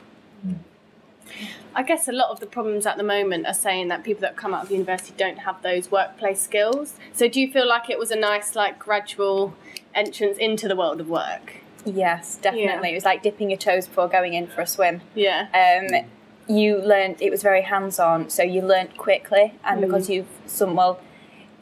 I 1.74 1.82
guess 1.82 2.08
a 2.08 2.12
lot 2.12 2.30
of 2.30 2.40
the 2.40 2.46
problems 2.46 2.86
at 2.86 2.96
the 2.96 3.04
moment 3.04 3.46
are 3.46 3.54
saying 3.54 3.88
that 3.88 4.02
people 4.02 4.22
that 4.22 4.36
come 4.36 4.52
out 4.52 4.64
of 4.64 4.70
university 4.72 5.14
don't 5.16 5.38
have 5.40 5.62
those 5.62 5.90
workplace 5.90 6.40
skills. 6.40 6.94
So 7.12 7.28
do 7.28 7.40
you 7.40 7.52
feel 7.52 7.68
like 7.68 7.88
it 7.88 7.98
was 7.98 8.10
a 8.10 8.16
nice, 8.16 8.56
like, 8.56 8.78
gradual 8.78 9.54
entrance 9.94 10.38
into 10.38 10.66
the 10.66 10.74
world 10.74 11.00
of 11.00 11.08
work? 11.08 11.54
Yes, 11.84 12.36
definitely. 12.36 12.88
Yeah. 12.88 12.92
It 12.92 12.94
was 12.94 13.04
like 13.04 13.22
dipping 13.22 13.50
your 13.50 13.58
toes 13.58 13.86
before 13.86 14.08
going 14.08 14.34
in 14.34 14.46
for 14.48 14.60
a 14.60 14.66
swim. 14.66 15.02
Yeah. 15.14 15.46
Um, 15.54 16.04
you 16.48 16.78
learned 16.78 17.20
it 17.20 17.30
was 17.30 17.42
very 17.42 17.62
hands-on, 17.62 18.30
so 18.30 18.42
you 18.42 18.62
learned 18.62 18.96
quickly, 18.96 19.54
and 19.64 19.80
because 19.80 20.10
you've 20.10 20.28
some 20.46 20.74
well, 20.74 21.00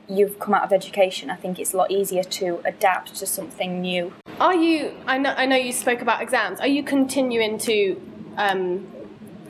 you've 0.09 0.39
come 0.39 0.55
out 0.55 0.63
of 0.63 0.73
education. 0.73 1.31
I 1.31 1.37
think 1.37 1.59
it's 1.59 1.75
a 1.75 1.77
lot 1.77 1.91
easier 1.91 2.25
to 2.25 2.61
adapt 2.65 3.15
to 3.17 3.27
something 3.27 3.81
new. 3.81 4.13
Are 4.41 4.55
you? 4.55 4.95
I 5.07 5.19
know. 5.19 5.35
I 5.37 5.47
know 5.47 5.57
you 5.57 5.73
spoke 5.73 6.01
about 6.01 6.23
exams. 6.23 6.61
Are 6.61 6.67
you 6.67 6.83
continuing 6.83 7.59
to 7.59 8.01
um, 8.37 8.87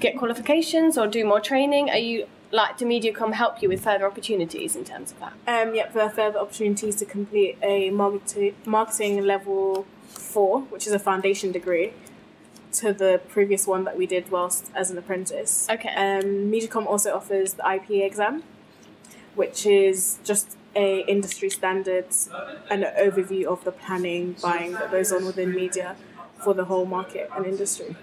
get 0.00 0.16
qualifications 0.16 0.98
or 0.98 1.06
do 1.06 1.24
more 1.24 1.40
training? 1.40 1.90
Are 1.90 1.98
you 1.98 2.26
like? 2.50 2.78
Do 2.78 2.86
MediaCom 2.86 3.34
help 3.34 3.62
you 3.62 3.68
with 3.68 3.82
further 3.82 4.06
opportunities 4.06 4.74
in 4.74 4.84
terms 4.84 5.12
of 5.12 5.20
that? 5.20 5.32
Um, 5.46 5.74
yep, 5.74 5.92
there 5.92 6.02
are 6.02 6.10
further 6.10 6.38
opportunities 6.38 6.96
to 6.96 7.04
complete 7.04 7.58
a 7.62 7.90
marketing, 7.90 8.54
marketing 8.64 9.24
level 9.24 9.86
four, 10.08 10.62
which 10.62 10.86
is 10.86 10.92
a 10.92 10.98
foundation 10.98 11.52
degree, 11.52 11.92
to 12.72 12.92
the 12.92 13.20
previous 13.28 13.66
one 13.66 13.84
that 13.84 13.96
we 13.96 14.06
did 14.06 14.30
whilst 14.30 14.70
as 14.74 14.90
an 14.90 14.98
apprentice. 14.98 15.66
Okay. 15.70 15.88
Um, 15.90 16.50
MediaCom 16.50 16.86
also 16.86 17.14
offers 17.14 17.54
the 17.54 17.62
IPA 17.62 18.06
exam, 18.06 18.42
which 19.34 19.66
is 19.66 20.18
just 20.24 20.56
a 20.76 21.00
industry 21.06 21.50
standards 21.50 22.28
and 22.70 22.84
an 22.84 22.94
overview 22.98 23.44
of 23.46 23.64
the 23.64 23.72
planning, 23.72 24.36
buying 24.42 24.72
that 24.72 24.90
goes 24.90 25.12
on 25.12 25.24
within 25.24 25.54
media 25.54 25.96
for 26.42 26.54
the 26.54 26.66
whole 26.66 26.86
market 26.86 27.30
and 27.34 27.46
industry. 27.46 27.96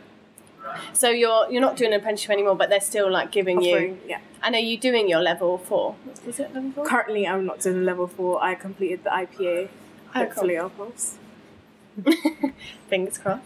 So 0.93 1.10
you're 1.10 1.49
you're 1.51 1.62
not 1.62 1.78
doing 1.78 1.93
an 1.93 1.99
apprenticeship 1.99 2.32
anymore, 2.32 2.56
but 2.56 2.69
they're 2.69 2.82
still 2.82 3.10
like 3.12 3.32
giving 3.32 3.62
you. 3.62 3.97
Yeah. 4.08 4.19
And 4.43 4.56
are 4.56 4.60
you 4.60 4.78
doing 4.78 5.08
your 5.08 5.21
level 5.21 5.58
four? 5.58 5.95
Was 6.25 6.39
it 6.39 6.54
level 6.54 6.71
four? 6.71 6.86
Currently, 6.86 7.28
I'm 7.28 7.45
not 7.45 7.60
doing 7.60 7.86
level 7.86 8.08
four. 8.08 8.43
I 8.43 8.56
completed 8.56 9.04
the 9.04 9.12
IPA. 9.12 9.69
Oh, 10.15 10.19
Hopefully, 10.19 10.58
I'll 10.58 10.69
pass. 10.69 11.17
Fingers 12.89 13.17
crossed. 13.17 13.43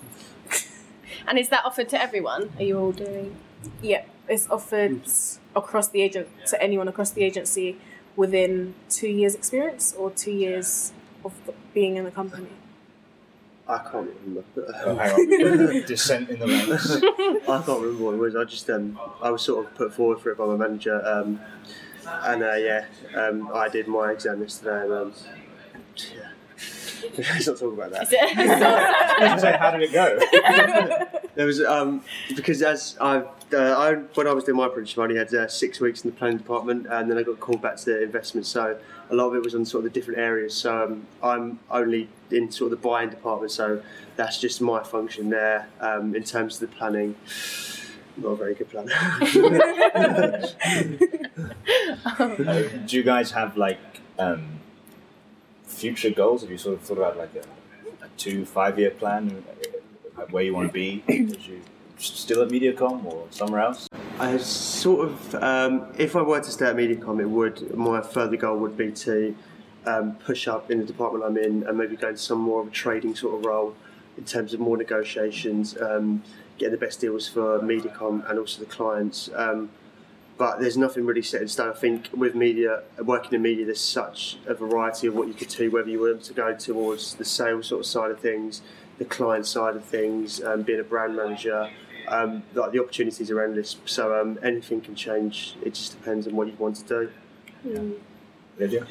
And 1.30 1.38
is 1.38 1.50
that 1.50 1.63
offered 1.63 1.88
to 1.89 2.02
everyone? 2.02 2.52
Are 2.58 2.63
you 2.63 2.78
all 2.80 2.92
doing? 2.92 3.36
Yeah, 3.82 4.04
it's 4.28 4.50
offered 4.50 5.02
across 5.56 5.88
the 5.88 6.02
agent 6.02 6.28
to 6.48 6.62
anyone 6.62 6.88
across 6.88 7.12
the 7.12 7.24
agency 7.24 7.78
within 8.15 8.74
two 8.89 9.08
years' 9.08 9.36
experience 9.36 9.94
or 9.98 10.12
two 10.12 10.32
years 10.32 10.92
of 11.24 11.34
being 11.74 11.96
in 11.96 12.04
the 12.04 12.12
company? 12.12 12.50
I 13.68 13.78
can't 13.78 14.10
remember. 14.26 14.44
Oh, 14.86 14.96
hang 14.96 15.12
on. 15.13 15.86
Descent 15.86 16.30
in 16.30 16.39
the 16.39 16.48
ranks. 16.48 16.92
I 17.48 17.62
can't 17.63 17.82
remember 17.82 18.04
what 18.04 18.15
it 18.15 18.18
was. 18.18 18.36
I 18.36 18.44
just 18.44 18.68
um, 18.70 19.00
I 19.22 19.30
was 19.30 19.44
sort 19.44 19.65
of 19.65 19.76
put 19.76 19.94
forward 19.94 20.20
for 20.20 20.32
it 20.32 20.38
by 20.39 20.46
my 20.48 20.56
manager, 20.56 21.06
um, 21.06 21.39
and 22.24 22.44
uh, 22.44 22.56
yeah, 22.56 22.86
um, 23.15 23.52
I 23.54 23.70
did 23.70 23.88
my 23.88 24.12
exam 24.12 24.42
yesterday, 24.42 24.86
and 24.86 24.94
um, 24.94 25.13
yeah. 26.15 26.29
Let's 27.17 27.48
not 27.48 27.58
talk 27.58 27.74
about 27.74 27.91
that. 27.91 28.13
I 29.22 29.34
was 29.34 29.41
say, 29.41 29.58
how 29.58 29.72
did 29.72 29.82
it 29.82 29.93
go? 29.93 31.06
There 31.36 31.45
was 31.45 31.63
um, 31.63 32.04
because 32.36 32.62
as 32.62 32.98
I, 33.00 33.19
uh, 33.19 33.24
I 33.54 33.93
when 34.15 34.28
I 34.28 34.34
was 34.34 34.43
doing 34.43 34.58
my 34.58 34.65
apprenticeship, 34.65 35.00
I 35.00 35.04
only 35.04 35.15
had 35.15 35.34
uh, 35.34 35.48
six 35.48 35.80
weeks 35.80 36.04
in 36.04 36.10
the 36.12 36.17
planning 36.17 36.38
department, 36.38 36.88
and 36.89 37.10
then 37.10 37.17
I 37.17 37.24
got 37.24 37.39
called 37.39 37.62
back 37.62 37.78
to 37.78 37.86
the 37.86 38.04
investment. 38.04 38.45
So 38.45 38.78
a 39.10 39.15
lot 39.15 39.28
of 39.28 39.36
it 39.36 39.43
was 39.43 39.56
on 39.56 39.63
sort 39.63 39.86
of 39.86 39.93
the 39.93 39.98
different 39.98 40.19
areas. 40.19 40.54
So 40.54 40.84
um, 40.84 41.08
I'm 41.24 41.60
only 41.72 42.10
in 42.30 42.52
sort 42.52 42.74
of 42.74 42.82
the 42.82 42.86
buying 42.86 43.10
department, 43.10 43.54
so 43.54 43.82
that's 44.17 44.38
just 44.38 44.60
my 44.60 44.84
function 44.84 45.30
there 45.30 45.69
um, 45.80 46.13
in 46.13 46.24
terms 46.24 46.56
of 46.62 46.69
the 46.69 46.76
planning. 46.76 47.15
Not 48.17 48.32
a 48.32 48.36
very 48.36 48.56
good 48.56 48.69
planner. 48.69 48.91
Uh, 52.19 52.63
do 52.86 52.98
you 52.98 53.04
guys 53.04 53.32
have 53.32 53.56
like 53.56 53.80
um, 54.17 54.59
future 55.80 56.10
goals? 56.10 56.42
Have 56.42 56.52
you 56.52 56.58
sort 56.58 56.76
of 56.76 56.82
thought 56.82 56.98
about 56.98 57.18
like 57.18 57.34
a, 57.36 58.06
a 58.06 58.10
two, 58.18 58.46
five 58.46 58.78
year 58.78 58.92
plan, 58.92 59.44
where 60.30 60.44
you 60.44 60.54
want 60.54 60.68
to 60.68 60.74
be? 60.74 61.04
Is 61.08 61.48
you 61.48 61.62
still 61.98 62.42
at 62.42 62.50
Mediacom 62.50 63.06
or 63.06 63.28
somewhere 63.30 63.62
else? 63.62 63.88
I 64.20 64.38
sort 64.38 65.08
of, 65.08 65.36
um, 65.36 65.88
if 65.98 66.15
I 66.15 66.22
were 66.22 66.42
to 66.42 66.52
stay 66.52 66.68
at 66.68 66.76
Mediacom, 66.76 67.22
it 67.22 67.30
would 67.30 67.76
my 67.76 68.02
further 68.02 68.36
goal 68.36 68.58
would 68.58 68.78
be 68.78 68.92
to 68.92 69.36
um, 69.86 70.15
push 70.15 70.48
up 70.48 70.70
in 70.70 70.80
the 70.80 70.86
department 70.86 71.24
I'm 71.24 71.38
in 71.38 71.63
and 71.63 71.78
maybe 71.78 71.96
go 71.96 72.10
into 72.10 72.20
some 72.20 72.39
more 72.39 72.62
of 72.62 72.68
a 72.68 72.72
trading 72.72 73.15
sort 73.15 73.36
of 73.39 73.46
role 73.46 73.76
in 74.18 74.26
terms 74.26 74.54
of 74.54 74.60
more 74.60 74.76
negotiations, 74.76 75.80
um, 75.82 76.22
getting 76.58 76.74
the 76.74 76.78
best 76.78 77.00
deals 77.00 77.28
for 77.30 77.60
Mediacom 77.60 78.30
and 78.30 78.38
also 78.38 78.60
the 78.60 78.65
clients. 78.65 79.30
Um, 79.34 79.70
but 80.39 80.62
there's 80.62 80.78
nothing 80.78 81.06
really 81.06 81.21
set 81.21 81.41
in 81.41 81.49
stone. 81.49 81.69
I 81.69 81.73
think 81.73 82.08
with 82.13 82.34
media, 82.34 82.84
working 83.04 83.34
in 83.34 83.41
media, 83.41 83.65
there's 83.65 83.82
such 83.82 84.38
a 84.47 84.54
variety 84.54 85.06
of 85.06 85.13
what 85.13 85.28
you 85.28 85.34
could 85.34 85.49
do, 85.49 85.69
whether 85.69 85.89
you 85.89 85.99
want 85.99 86.23
to 86.23 86.34
go 86.34 86.56
towards 86.56 87.15
the 87.15 87.25
sales 87.25 87.67
sort 87.67 87.82
of 87.82 87.86
side 87.86 88.10
of 88.10 88.21
things, 88.21 88.62
the 88.99 89.06
client 89.06 89.45
side 89.45 89.75
of 89.75 89.84
things, 89.84 90.41
um, 90.41 90.62
being 90.62 90.80
a 90.80 90.84
brand 90.84 91.17
manager. 91.17 91.69
Um, 92.08 92.43
like 92.56 92.71
the 92.71 92.80
opportunities 92.80 93.30
are 93.30 93.43
endless, 93.43 93.75
so 93.84 94.19
um, 94.19 94.39
anything 94.41 94.80
can 94.80 94.95
change. 94.95 95.56
It 95.62 95.73
just 95.73 95.91
depends 95.91 96.25
on 96.25 96.36
what 96.38 96.47
you 96.47 96.54
want 96.58 96.78
to 96.78 96.86
do. 96.86 97.12
Lydia? 98.58 98.84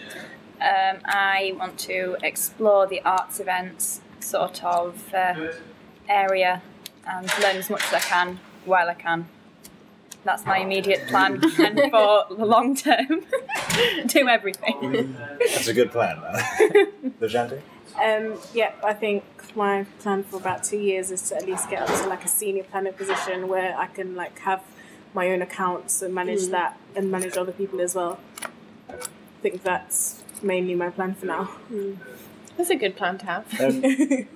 Um, 0.60 0.98
I 1.06 1.54
want 1.58 1.78
to 1.78 2.18
explore 2.22 2.86
the 2.86 3.00
arts 3.00 3.40
events 3.40 4.02
sort 4.20 4.62
of 4.62 5.14
uh, 5.14 5.52
area 6.08 6.62
and 7.06 7.26
learn 7.40 7.56
as 7.56 7.70
much 7.70 7.84
as 7.84 7.94
I 7.94 8.00
can 8.00 8.38
while 8.66 8.90
I 8.90 8.94
can. 8.94 9.28
That's 10.28 10.44
my 10.44 10.58
immediate 10.58 11.06
plan, 11.08 11.42
and 11.58 11.90
for 11.90 12.26
the 12.28 12.44
long 12.44 12.76
term, 12.76 13.24
do 14.06 14.28
everything. 14.28 15.16
That's 15.38 15.68
a 15.68 15.72
good 15.72 15.90
plan. 15.90 16.18
Lashante? 17.18 17.62
Um, 18.00 18.38
yeah, 18.54 18.72
I 18.84 18.92
think 18.92 19.24
my 19.56 19.84
plan 19.98 20.22
for 20.22 20.36
about 20.36 20.62
two 20.62 20.78
years 20.78 21.10
is 21.10 21.22
to 21.30 21.36
at 21.36 21.46
least 21.46 21.68
get 21.68 21.82
up 21.82 21.88
to 21.88 22.06
like 22.06 22.24
a 22.24 22.28
senior 22.28 22.62
planner 22.62 22.92
position 22.92 23.48
where 23.48 23.76
I 23.76 23.86
can 23.86 24.14
like 24.14 24.38
have 24.40 24.62
my 25.14 25.30
own 25.30 25.42
accounts 25.42 26.00
and 26.02 26.14
manage 26.14 26.46
that 26.48 26.78
and 26.94 27.10
manage 27.10 27.36
other 27.36 27.50
people 27.50 27.80
as 27.80 27.96
well. 27.96 28.20
I 28.88 28.94
think 29.42 29.64
that's 29.64 30.22
mainly 30.42 30.76
my 30.76 30.90
plan 30.90 31.14
for 31.14 31.26
now. 31.26 31.50
That's 32.56 32.70
a 32.70 32.76
good 32.76 32.94
plan 32.94 33.18
to 33.18 33.26
have. 33.26 33.60
Um, 33.60 33.82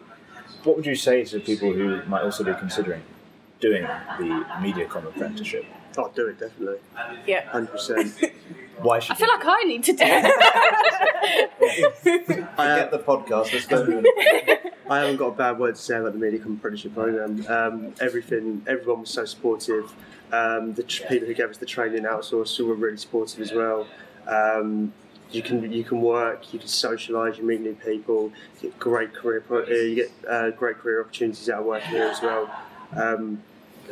what 0.65 0.75
would 0.77 0.87
you 0.87 0.97
say 0.97 1.23
to 1.23 1.39
people 1.39 1.73
who 1.73 2.03
might 2.07 2.23
also 2.23 2.43
be 2.43 2.55
considering 2.55 3.03
doing 3.61 3.83
the 4.19 4.45
Mediacom 4.59 5.07
apprenticeship? 5.07 5.67
I'll 5.99 6.11
do 6.11 6.27
it 6.29 6.39
definitely, 6.41 6.79
Yeah. 7.27 7.45
hundred 7.49 7.73
percent. 7.73 8.15
Why 8.81 8.99
should 8.99 9.13
I 9.13 9.15
feel 9.17 9.29
like 9.29 9.45
I 9.45 9.63
need 9.65 9.85
to 9.85 9.93
do 9.93 10.03
it. 10.05 11.51
I 12.59 12.79
get 12.79 12.91
the 12.91 12.99
podcast. 12.99 13.53
Let's 13.53 13.67
go. 13.67 14.03
I 14.91 14.99
haven't 15.01 15.17
got 15.19 15.27
a 15.29 15.33
bad 15.37 15.59
word 15.59 15.77
to 15.77 15.81
say 15.81 15.99
about 15.99 16.13
the 16.15 16.19
Media 16.19 16.41
apprenticeship 16.43 16.95
program. 16.95 17.45
Um, 17.49 17.95
everything, 18.01 18.63
everyone 18.67 19.01
was 19.03 19.11
so 19.11 19.25
supportive. 19.25 19.93
Um, 20.33 20.75
the 20.75 20.83
tr- 20.83 21.05
people 21.07 21.29
who 21.29 21.35
gave 21.35 21.51
us 21.51 21.59
the 21.59 21.67
training 21.67 22.03
outsourced 22.03 22.59
were 22.67 22.75
really 22.75 22.97
supportive 22.97 23.41
as 23.41 23.53
well. 23.53 23.87
Um, 24.27 24.93
you 25.31 25.43
can 25.43 25.71
you 25.73 25.85
can 25.85 26.01
work, 26.01 26.53
you 26.53 26.59
can 26.59 26.69
socialise, 26.69 27.39
you 27.39 27.45
meet 27.45 27.61
new 27.61 27.75
people, 27.75 28.33
you 28.61 28.71
get 28.71 28.79
great 28.79 29.15
career 29.15 29.41
pro- 29.43 29.63
uh, 29.65 29.69
you 29.69 29.95
get 29.95 30.11
uh, 30.29 30.51
great 30.51 30.77
career 30.79 31.01
opportunities 31.03 31.49
out 31.49 31.61
of 31.61 31.67
working 31.67 31.91
here 31.91 32.05
as 32.05 32.21
well. 32.21 32.51
Um, 32.97 33.43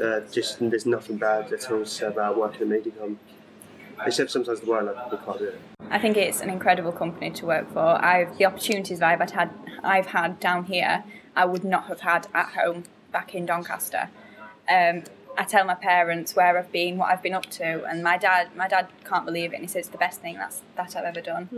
uh, 0.02 0.20
just 0.30 0.58
there's 0.60 0.86
nothing 0.86 1.16
bad 1.16 1.52
at 1.52 1.70
all 1.70 1.80
to 1.80 1.86
say 1.86 2.06
about 2.06 2.36
working 2.36 2.62
at 2.62 2.84
Mediacom, 2.84 3.16
except 4.04 4.30
sometimes 4.30 4.60
the 4.60 4.66
workload 4.66 5.10
we 5.10 5.18
can't 5.18 5.38
do 5.38 5.44
it. 5.46 5.60
I 5.90 5.98
think 5.98 6.16
it's 6.16 6.40
an 6.40 6.50
incredible 6.50 6.92
company 6.92 7.30
to 7.32 7.46
work 7.46 7.72
for. 7.72 8.02
I've 8.04 8.36
the 8.38 8.46
opportunities 8.46 9.00
that 9.00 9.20
I've 9.20 9.30
had 9.30 9.50
I've 9.82 10.06
had 10.06 10.38
down 10.40 10.64
here, 10.64 11.04
I 11.34 11.44
would 11.44 11.64
not 11.64 11.86
have 11.86 12.00
had 12.00 12.28
at 12.34 12.50
home 12.50 12.84
back 13.12 13.34
in 13.34 13.46
Doncaster. 13.46 14.08
Um, 14.68 15.04
I 15.38 15.44
tell 15.44 15.64
my 15.64 15.74
parents 15.74 16.36
where 16.36 16.58
I've 16.58 16.70
been, 16.70 16.98
what 16.98 17.08
I've 17.10 17.22
been 17.22 17.34
up 17.34 17.46
to, 17.46 17.84
and 17.84 18.02
my 18.02 18.18
dad 18.18 18.54
my 18.54 18.68
dad 18.68 18.88
can't 19.04 19.24
believe 19.24 19.52
it. 19.52 19.56
And 19.56 19.64
he 19.64 19.68
says 19.68 19.86
it's 19.86 19.88
the 19.88 19.98
best 19.98 20.20
thing 20.20 20.36
that's 20.36 20.62
that 20.76 20.94
I've 20.96 21.04
ever 21.04 21.20
done, 21.20 21.48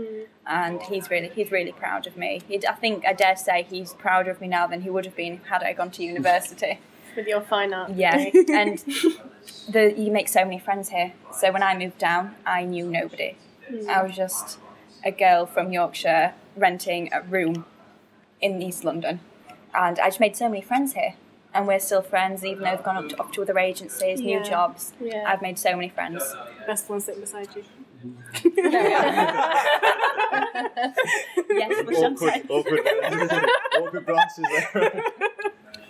and 0.47 0.83
he's 0.83 1.11
really 1.11 1.29
he's 1.29 1.51
really 1.51 1.73
proud 1.73 2.07
of 2.07 2.17
me. 2.17 2.43
He, 2.49 2.67
I 2.67 2.73
think 2.73 3.05
I 3.07 3.13
dare 3.13 3.37
say 3.37 3.67
he's 3.69 3.95
prouder 3.95 4.31
of 4.31 4.41
me 4.41 4.49
now 4.49 4.67
than 4.67 4.83
he 4.83 4.91
would 4.91 5.05
have 5.05 5.17
been 5.17 5.41
had 5.49 5.63
I 5.63 5.73
gone 5.73 5.91
to 5.93 6.03
university. 6.03 6.81
With 7.17 7.27
your 7.27 7.41
fine 7.43 7.75
art. 7.75 7.91
Yeah, 7.93 8.17
and 8.53 8.79
the 9.69 9.95
you 9.97 10.11
make 10.11 10.29
so 10.29 10.45
many 10.45 10.59
friends 10.59 10.89
here. 10.91 11.13
So 11.33 11.53
when 11.53 11.63
I 11.63 11.77
moved 11.77 11.99
down, 11.99 12.35
I 12.47 12.65
knew 12.65 12.87
nobody. 12.87 13.37
Hmm. 13.69 13.89
I 13.89 14.03
was 14.03 14.17
just 14.17 14.59
a 15.05 15.11
girl 15.11 15.47
from 15.47 15.73
Yorkshire 15.73 16.35
renting 16.57 17.11
a 17.13 17.23
room 17.23 17.65
in 18.41 18.63
East 18.63 18.85
London, 18.85 19.21
and 19.75 19.99
I 19.99 20.09
just 20.09 20.21
made 20.21 20.37
so 20.37 20.49
many 20.49 20.63
friends 20.63 20.95
here. 20.95 21.15
And 21.55 21.67
we're 21.67 21.81
still 21.81 22.01
friends, 22.01 22.43
even 22.47 22.65
though 22.65 22.71
they've 22.71 22.83
gone 22.83 22.97
up 22.97 23.09
to, 23.11 23.21
up 23.21 23.31
to 23.33 23.43
other 23.43 23.59
agencies, 23.59 24.21
new 24.21 24.43
jobs. 24.43 24.95
Yeah. 24.99 25.25
I've 25.27 25.43
made 25.43 25.59
so 25.59 25.77
many 25.77 25.91
friends. 25.91 26.23
Best 26.67 26.89
one 26.89 26.99
sitting 26.99 27.21
beside 27.21 27.49
you. 27.55 27.63
Yes, 31.51 31.85
awkward, 31.97 32.51
awkward, 32.51 32.81
awkward 33.77 34.07
glances 34.07 34.45
there. 34.73 35.05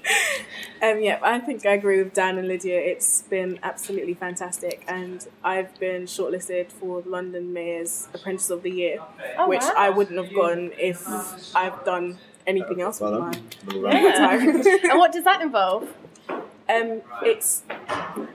Um, 0.83 1.01
yeah, 1.01 1.21
I 1.23 1.39
think 1.39 1.65
I 1.65 1.75
agree 1.75 2.03
with 2.03 2.13
Dan 2.13 2.39
and 2.39 2.49
Lydia. 2.49 2.77
It's 2.81 3.23
been 3.23 3.61
absolutely 3.63 4.15
fantastic, 4.15 4.83
and 4.89 5.25
I've 5.45 5.79
been 5.79 6.07
shortlisted 6.07 6.73
for 6.73 7.03
the 7.03 7.09
London 7.09 7.53
Mayor's 7.53 8.09
Apprentice 8.13 8.51
of 8.51 8.65
the 8.65 8.71
Year, 8.71 8.99
Oh, 9.39 9.49
which 9.49 9.61
wow. 9.61 9.75
I 9.79 9.91
wouldn't 9.91 10.19
have 10.19 10.35
gone 10.35 10.73
if 10.77 11.07
I've 11.55 11.85
done 11.85 12.19
anything 12.49 12.81
else 12.81 13.01
with 13.01 13.13
my 13.13 13.31
done. 13.31 13.43
Little 13.65 13.87
and 14.91 14.99
what 14.99 15.13
does 15.13 15.23
that 15.23 15.41
involve? 15.41 15.89
Um, 16.29 17.03
it's 17.23 17.63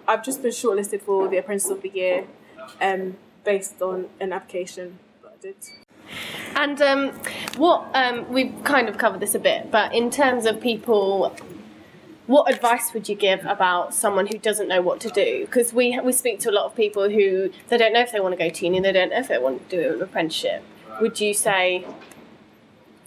I've 0.08 0.24
just 0.24 0.42
been 0.42 0.52
shortlisted 0.52 1.02
for 1.02 1.28
the 1.28 1.36
Apprentice 1.36 1.70
of 1.70 1.82
the 1.82 1.90
Year, 1.90 2.28
um, 2.80 3.18
based 3.44 3.82
on 3.82 4.08
an 4.22 4.32
application 4.32 5.00
that 5.22 5.34
I 5.34 5.42
did. 5.42 5.56
And 6.56 6.82
um, 6.82 7.10
what 7.58 7.90
um, 7.94 8.32
we've 8.32 8.54
kind 8.64 8.88
of 8.90 8.98
covered 8.98 9.20
this 9.20 9.36
a 9.36 9.40
bit, 9.40 9.70
but 9.70 9.94
in 9.94 10.10
terms 10.10 10.46
of 10.46 10.62
people, 10.62 11.36
what 12.28 12.54
advice 12.54 12.94
would 12.94 13.08
you 13.10 13.16
give 13.16 13.46
about 13.46 13.94
someone 13.94 14.28
who 14.28 14.38
doesn't 14.38 14.68
know 14.68 14.82
what 14.82 15.00
to 15.02 15.10
do? 15.10 15.46
Because 15.46 15.74
we 15.74 16.00
we 16.04 16.12
speak 16.12 16.40
to 16.42 16.50
a 16.50 16.56
lot 16.60 16.66
of 16.66 16.76
people 16.76 17.10
who 17.10 17.50
they 17.70 17.78
don't 17.78 17.94
know 17.94 18.02
if 18.02 18.12
they 18.12 18.20
want 18.20 18.34
to 18.38 18.38
go 18.38 18.50
to 18.50 18.66
uni, 18.66 18.80
they 18.82 18.92
don't 18.92 19.10
know 19.10 19.18
if 19.20 19.28
they 19.30 19.38
want 19.38 19.70
to 19.70 19.76
do 19.84 19.94
an 19.96 20.02
apprenticeship. 20.02 20.64
Would 21.02 21.20
you 21.20 21.34
say 21.34 21.86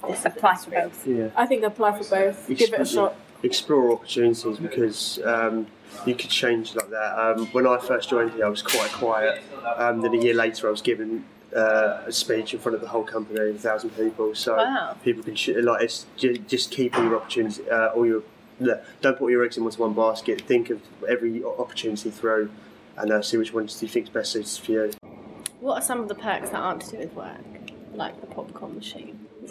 this 0.09 0.25
Apply 0.25 0.57
for 0.57 0.71
both. 0.71 1.07
Yeah. 1.07 1.29
I 1.37 1.45
think 1.47 1.63
apply 1.63 1.99
for 2.01 2.09
both, 2.09 2.49
give 2.49 2.73
it 2.73 2.81
a 2.81 2.85
shot. 2.87 3.15
explore 3.43 3.93
opportunities 3.93 4.59
because 4.59 5.19
um, 5.25 5.67
you 6.07 6.15
could 6.15 6.31
change 6.31 6.75
like 6.75 6.89
that. 6.91 7.19
Um, 7.19 7.47
when 7.49 7.67
I 7.67 7.79
first 7.79 8.09
joined 8.09 8.33
here, 8.33 8.47
I 8.47 8.49
was 8.49 8.63
quite 8.63 8.91
quiet. 8.93 9.43
Um, 9.77 10.01
then 10.01 10.15
a 10.15 10.17
year 10.19 10.35
later, 10.35 10.69
I 10.69 10.71
was 10.71 10.81
given 10.81 11.25
uh, 11.55 12.05
a 12.07 12.13
speech 12.13 12.55
in 12.55 12.61
front 12.61 12.77
of 12.77 12.81
the 12.81 12.89
whole 12.89 13.03
company, 13.05 13.51
a 13.51 13.55
thousand 13.55 13.91
people. 13.91 14.35
So 14.35 14.57
Wow. 14.57 14.97
people 15.05 15.23
can 15.23 15.35
sh- 15.35 15.51
like 15.61 15.83
it's 15.83 16.07
just, 16.17 16.47
just 16.49 16.71
keep 16.71 16.97
all 16.97 17.05
your 17.05 17.17
opportunities, 17.17 17.61
uh, 17.69 17.91
all 17.95 18.07
your 18.07 18.17
look, 18.17 18.25
don't 19.01 19.19
put 19.19 19.31
your 19.31 19.45
eggs 19.45 19.57
in 19.57 19.65
one 19.65 19.95
basket. 19.95 20.41
Think 20.43 20.71
of 20.71 20.81
every 21.09 21.43
o- 21.43 21.57
opportunity 21.59 22.11
through, 22.11 22.51
and 22.97 23.11
uh, 23.13 23.23
see 23.23 23.37
which 23.37 23.53
ones 23.53 23.81
you 23.83 23.89
think 23.89 24.07
is 24.07 24.11
best 24.11 24.33
suited 24.33 24.65
for 24.65 24.73
you. 24.73 24.91
What 25.61 25.75
are 25.83 25.85
some 25.85 26.01
of 26.01 26.09
the 26.09 26.15
perks 26.15 26.51
that 26.51 26.59
aren't 26.61 26.83
to 26.83 26.91
do 26.93 26.99
with 26.99 27.13
work, 27.15 27.39
like 27.95 28.21
the 28.21 28.27
popcorn 28.27 28.75
machine? 28.77 29.27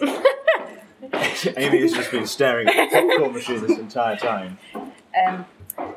Amy 1.56 1.80
has 1.80 1.92
just 1.92 2.10
been 2.10 2.26
staring 2.26 2.68
at 2.68 2.90
the 2.90 2.96
popcorn 3.08 3.32
machine 3.32 3.60
this 3.66 3.78
entire 3.78 4.16
time. 4.16 4.58
Um, 5.16 5.44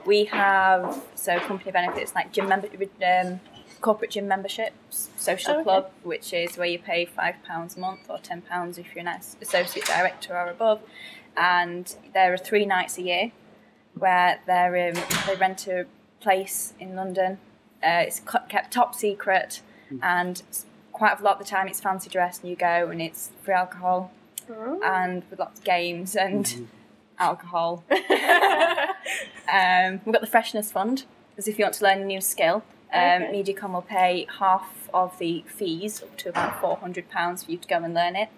we 0.05 0.25
have 0.25 1.01
so 1.15 1.39
company 1.39 1.71
benefits 1.71 2.15
like 2.15 2.31
gym 2.31 2.47
member, 2.47 2.67
um, 3.05 3.39
corporate 3.81 4.11
gym 4.11 4.27
memberships, 4.27 5.09
social 5.17 5.51
Oh, 5.51 5.55
okay. 5.55 5.63
club, 5.63 5.91
which 6.03 6.31
is 6.33 6.57
where 6.57 6.67
you 6.67 6.79
pay 6.79 7.05
five 7.05 7.35
pounds 7.45 7.75
a 7.75 7.79
month 7.79 8.01
or 8.09 8.17
ten 8.19 8.41
pounds 8.41 8.77
if 8.77 8.95
you're 8.95 9.05
an 9.07 9.19
associate 9.41 9.85
director 9.85 10.37
or 10.37 10.47
above, 10.49 10.79
and 11.37 11.95
there 12.13 12.33
are 12.33 12.37
three 12.37 12.65
nights 12.65 12.97
a 12.97 13.01
year 13.01 13.31
where 13.95 14.39
they're 14.47 14.89
um, 14.89 15.03
they 15.27 15.35
rent 15.35 15.67
a 15.67 15.85
place 16.19 16.73
in 16.79 16.95
London. 16.95 17.37
Uh, 17.83 18.03
it's 18.07 18.21
kept 18.49 18.71
top 18.73 18.95
secret, 18.95 19.61
and 20.01 20.41
quite 20.91 21.19
a 21.19 21.23
lot 21.23 21.33
of 21.33 21.39
the 21.39 21.45
time 21.45 21.67
it's 21.67 21.79
fancy 21.81 22.09
dress, 22.09 22.39
and 22.39 22.49
you 22.49 22.55
go 22.55 22.89
and 22.89 23.01
it's 23.01 23.31
free 23.43 23.53
alcohol 23.53 24.11
Oh. 24.49 24.81
and 24.83 25.23
with 25.29 25.39
lots 25.39 25.59
of 25.59 25.65
games 25.65 26.15
and 26.15 26.67
alcohol. 27.17 27.83
um, 29.51 30.01
we've 30.05 30.13
got 30.13 30.21
the 30.21 30.27
freshness 30.27 30.71
fund, 30.71 31.05
as 31.37 31.47
if 31.47 31.57
you 31.57 31.65
want 31.65 31.75
to 31.75 31.83
learn 31.83 31.99
a 32.01 32.05
new 32.05 32.21
skill. 32.21 32.63
Um, 32.93 33.23
Okay. 33.23 33.43
MediaCom 33.43 33.73
will 33.73 33.81
pay 33.81 34.27
half 34.39 34.87
of 34.93 35.17
the 35.17 35.43
fees, 35.47 36.03
up 36.03 36.15
to 36.17 36.29
about 36.29 36.61
four 36.61 36.77
hundred 36.77 37.09
pounds 37.09 37.43
for 37.43 37.51
you 37.51 37.57
to 37.57 37.67
go 37.67 37.77
and 37.83 37.93
learn 37.93 38.15
it. 38.15 38.29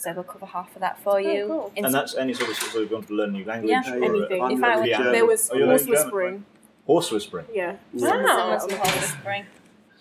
So 0.00 0.12
we'll 0.14 0.24
cover 0.24 0.46
half 0.46 0.74
of 0.74 0.80
that 0.80 0.98
for 1.00 1.20
you. 1.20 1.46
cool. 1.46 1.72
And 1.76 1.92
that's 1.92 2.14
any 2.16 2.32
sort 2.32 2.48
of 2.50 2.56
so 2.56 2.80
if 2.80 2.88
you 2.90 2.96
want 2.96 3.08
to 3.08 3.14
learn 3.14 3.28
a 3.30 3.32
new 3.32 3.44
language 3.44 3.70
Yeah. 3.70 3.94
or 3.96 4.02
Anything. 4.04 4.40
a- 4.42 4.50
If 4.50 4.62
I 4.64 4.76
were 4.76 4.82
piano. 4.84 4.96
German. 5.04 5.12
There 5.12 5.26
was 5.26 5.50
Oh, 5.50 5.54
horse 5.54 5.66
learning 5.66 5.78
German, 5.86 5.90
whispering. 6.04 6.44
Horse 6.86 7.10
whispering. 7.10 7.46
Yeah. 7.52 7.76
similar 7.94 8.22
Wow. 8.24 8.58
to 8.66 8.76
horse 8.78 8.94
whispering. 9.02 9.44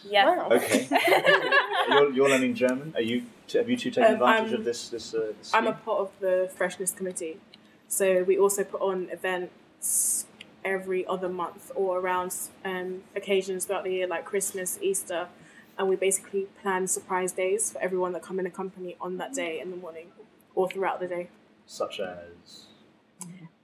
Yeah. 0.05 0.37
Wow. 0.37 0.49
Okay. 0.51 0.87
you're, 1.89 2.11
you're 2.13 2.29
learning 2.29 2.53
German. 2.53 2.93
Are 2.95 3.01
you? 3.01 3.23
Have 3.53 3.69
you 3.69 3.75
two 3.75 3.91
taken 3.91 4.05
Um, 4.05 4.13
advantage 4.13 4.51
I'm- 4.51 4.59
of 4.59 4.63
this? 4.65 4.87
This. 4.89 5.13
Uh, 5.13 5.33
this 5.37 5.53
I'm 5.53 5.67
a 5.67 5.73
part 5.73 5.99
of 5.99 6.11
the 6.21 6.49
freshness 6.55 6.91
committee, 6.93 7.37
so 7.89 8.23
we 8.23 8.37
also 8.39 8.63
put 8.63 8.79
on 8.79 9.09
events 9.11 10.25
every 10.63 11.05
other 11.07 11.27
month 11.27 11.71
or 11.75 11.99
around 11.99 12.33
um, 12.63 13.03
occasions 13.15 13.65
throughout 13.65 13.83
the 13.83 13.91
year, 13.91 14.07
like 14.07 14.23
Christmas, 14.23 14.77
Easter, 14.81 15.27
and 15.79 15.87
we 15.89 15.95
basically 15.95 16.45
plan 16.61 16.85
surprise 16.87 17.31
days 17.31 17.71
for 17.71 17.81
everyone 17.81 18.11
that 18.13 18.21
come 18.21 18.37
in 18.39 18.45
a 18.45 18.51
company 18.51 18.95
on 19.01 19.17
that 19.17 19.33
day 19.33 19.59
in 19.59 19.71
the 19.71 19.77
morning 19.77 20.07
or 20.53 20.69
throughout 20.69 20.99
the 20.99 21.07
day. 21.07 21.29
such 21.65 21.99
as. 21.99 22.65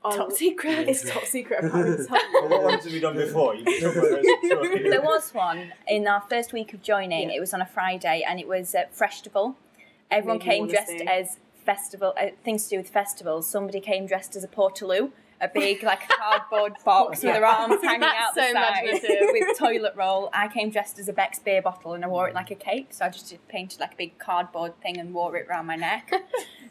Oh, 0.03 0.15
Top 0.15 0.31
secret. 0.31 0.87
It's 0.87 1.09
top 1.09 1.25
secret. 1.25 1.65
Apparently. 1.65 2.05
Well, 2.33 2.49
what 2.49 2.63
ones 2.63 2.83
have 2.83 2.93
you 2.93 2.99
done 2.99 3.15
before? 3.15 3.55
You've 3.55 3.65
been 3.65 3.81
talking 3.81 3.97
about 3.97 4.11
those 4.23 4.41
before. 4.41 4.89
There 4.91 5.01
was 5.01 5.33
one 5.33 5.73
in 5.87 6.07
our 6.07 6.21
first 6.29 6.53
week 6.53 6.73
of 6.73 6.81
joining. 6.83 7.29
Yeah. 7.29 7.37
It 7.37 7.39
was 7.39 7.53
on 7.55 7.61
a 7.61 7.65
Friday, 7.65 8.23
and 8.27 8.39
it 8.39 8.47
was 8.47 8.75
at 8.75 8.93
Festival. 8.95 9.55
Everyone 10.11 10.37
Made 10.37 10.45
me 10.45 10.51
came 10.51 10.67
dressed 10.67 11.01
as 11.07 11.37
festival 11.65 12.13
uh, 12.21 12.27
things 12.43 12.65
to 12.65 12.69
do 12.71 12.77
with 12.77 12.89
festivals. 12.89 13.49
Somebody 13.49 13.79
came 13.79 14.05
dressed 14.05 14.35
as 14.35 14.43
a 14.43 14.47
portaloo, 14.47 15.11
a 15.41 15.47
big 15.53 15.83
like 15.83 16.07
cardboard 16.09 16.73
box 16.85 17.21
with 17.23 17.35
her 17.35 17.45
arms 17.45 17.79
hanging 17.83 17.99
That's 18.01 18.17
out 18.17 18.33
so 18.35 18.41
side 18.53 18.83
imaginative. 18.83 19.27
with 19.31 19.57
toilet 19.57 19.93
roll. 19.95 20.29
I 20.33 20.47
came 20.47 20.69
dressed 20.69 20.97
as 20.99 21.07
a 21.09 21.13
Beck's 21.13 21.39
beer 21.39 21.61
bottle, 21.61 21.93
and 21.93 22.03
I 22.03 22.07
wore 22.07 22.27
it 22.27 22.33
like 22.35 22.51
a 22.51 22.55
cape. 22.55 22.93
So 22.93 23.05
I 23.05 23.09
just 23.09 23.35
painted 23.47 23.79
like 23.79 23.93
a 23.93 23.97
big 23.97 24.17
cardboard 24.17 24.79
thing 24.81 24.97
and 24.97 25.13
wore 25.13 25.35
it 25.37 25.47
around 25.47 25.65
my 25.67 25.75
neck. 25.75 26.11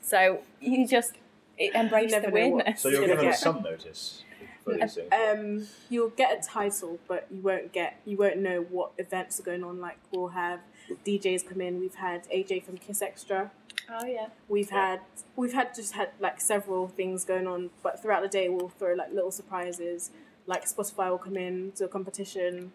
so 0.00 0.40
you 0.60 0.88
just 0.88 1.12
it 1.56 1.74
embraced 1.74 2.10
never 2.12 2.26
the 2.26 2.32
know 2.32 2.48
what- 2.48 2.54
weirdness. 2.64 2.80
So 2.80 2.88
you're 2.88 3.00
Gonna 3.02 3.12
given 3.14 3.24
get- 3.30 3.38
some 3.38 3.62
notice 3.62 4.23
for. 4.64 4.76
Um, 5.14 5.66
you'll 5.88 6.10
get 6.10 6.38
a 6.38 6.46
title, 6.46 6.98
but 7.06 7.26
you 7.30 7.40
won't 7.42 7.72
get 7.72 8.00
you 8.04 8.16
won't 8.16 8.38
know 8.38 8.62
what 8.62 8.92
events 8.98 9.38
are 9.40 9.42
going 9.42 9.62
on. 9.64 9.80
Like 9.80 9.98
we'll 10.10 10.28
have 10.28 10.60
DJs 11.06 11.48
come 11.48 11.60
in. 11.60 11.78
We've 11.80 11.94
had 11.94 12.28
AJ 12.30 12.64
from 12.64 12.78
Kiss 12.78 13.02
Extra. 13.02 13.50
Oh 13.90 14.04
yeah. 14.06 14.28
We've 14.48 14.70
had 14.70 15.00
we've 15.36 15.52
had 15.52 15.74
just 15.74 15.92
had 15.92 16.10
like 16.18 16.40
several 16.40 16.88
things 16.88 17.24
going 17.24 17.46
on, 17.46 17.70
but 17.82 18.00
throughout 18.00 18.22
the 18.22 18.28
day 18.28 18.48
we'll 18.48 18.70
throw 18.70 18.94
like 18.94 19.12
little 19.12 19.30
surprises. 19.30 20.10
Like 20.46 20.64
Spotify 20.66 21.10
will 21.10 21.18
come 21.18 21.36
in 21.36 21.72
to 21.76 21.84
a 21.84 21.88
competition 21.88 22.72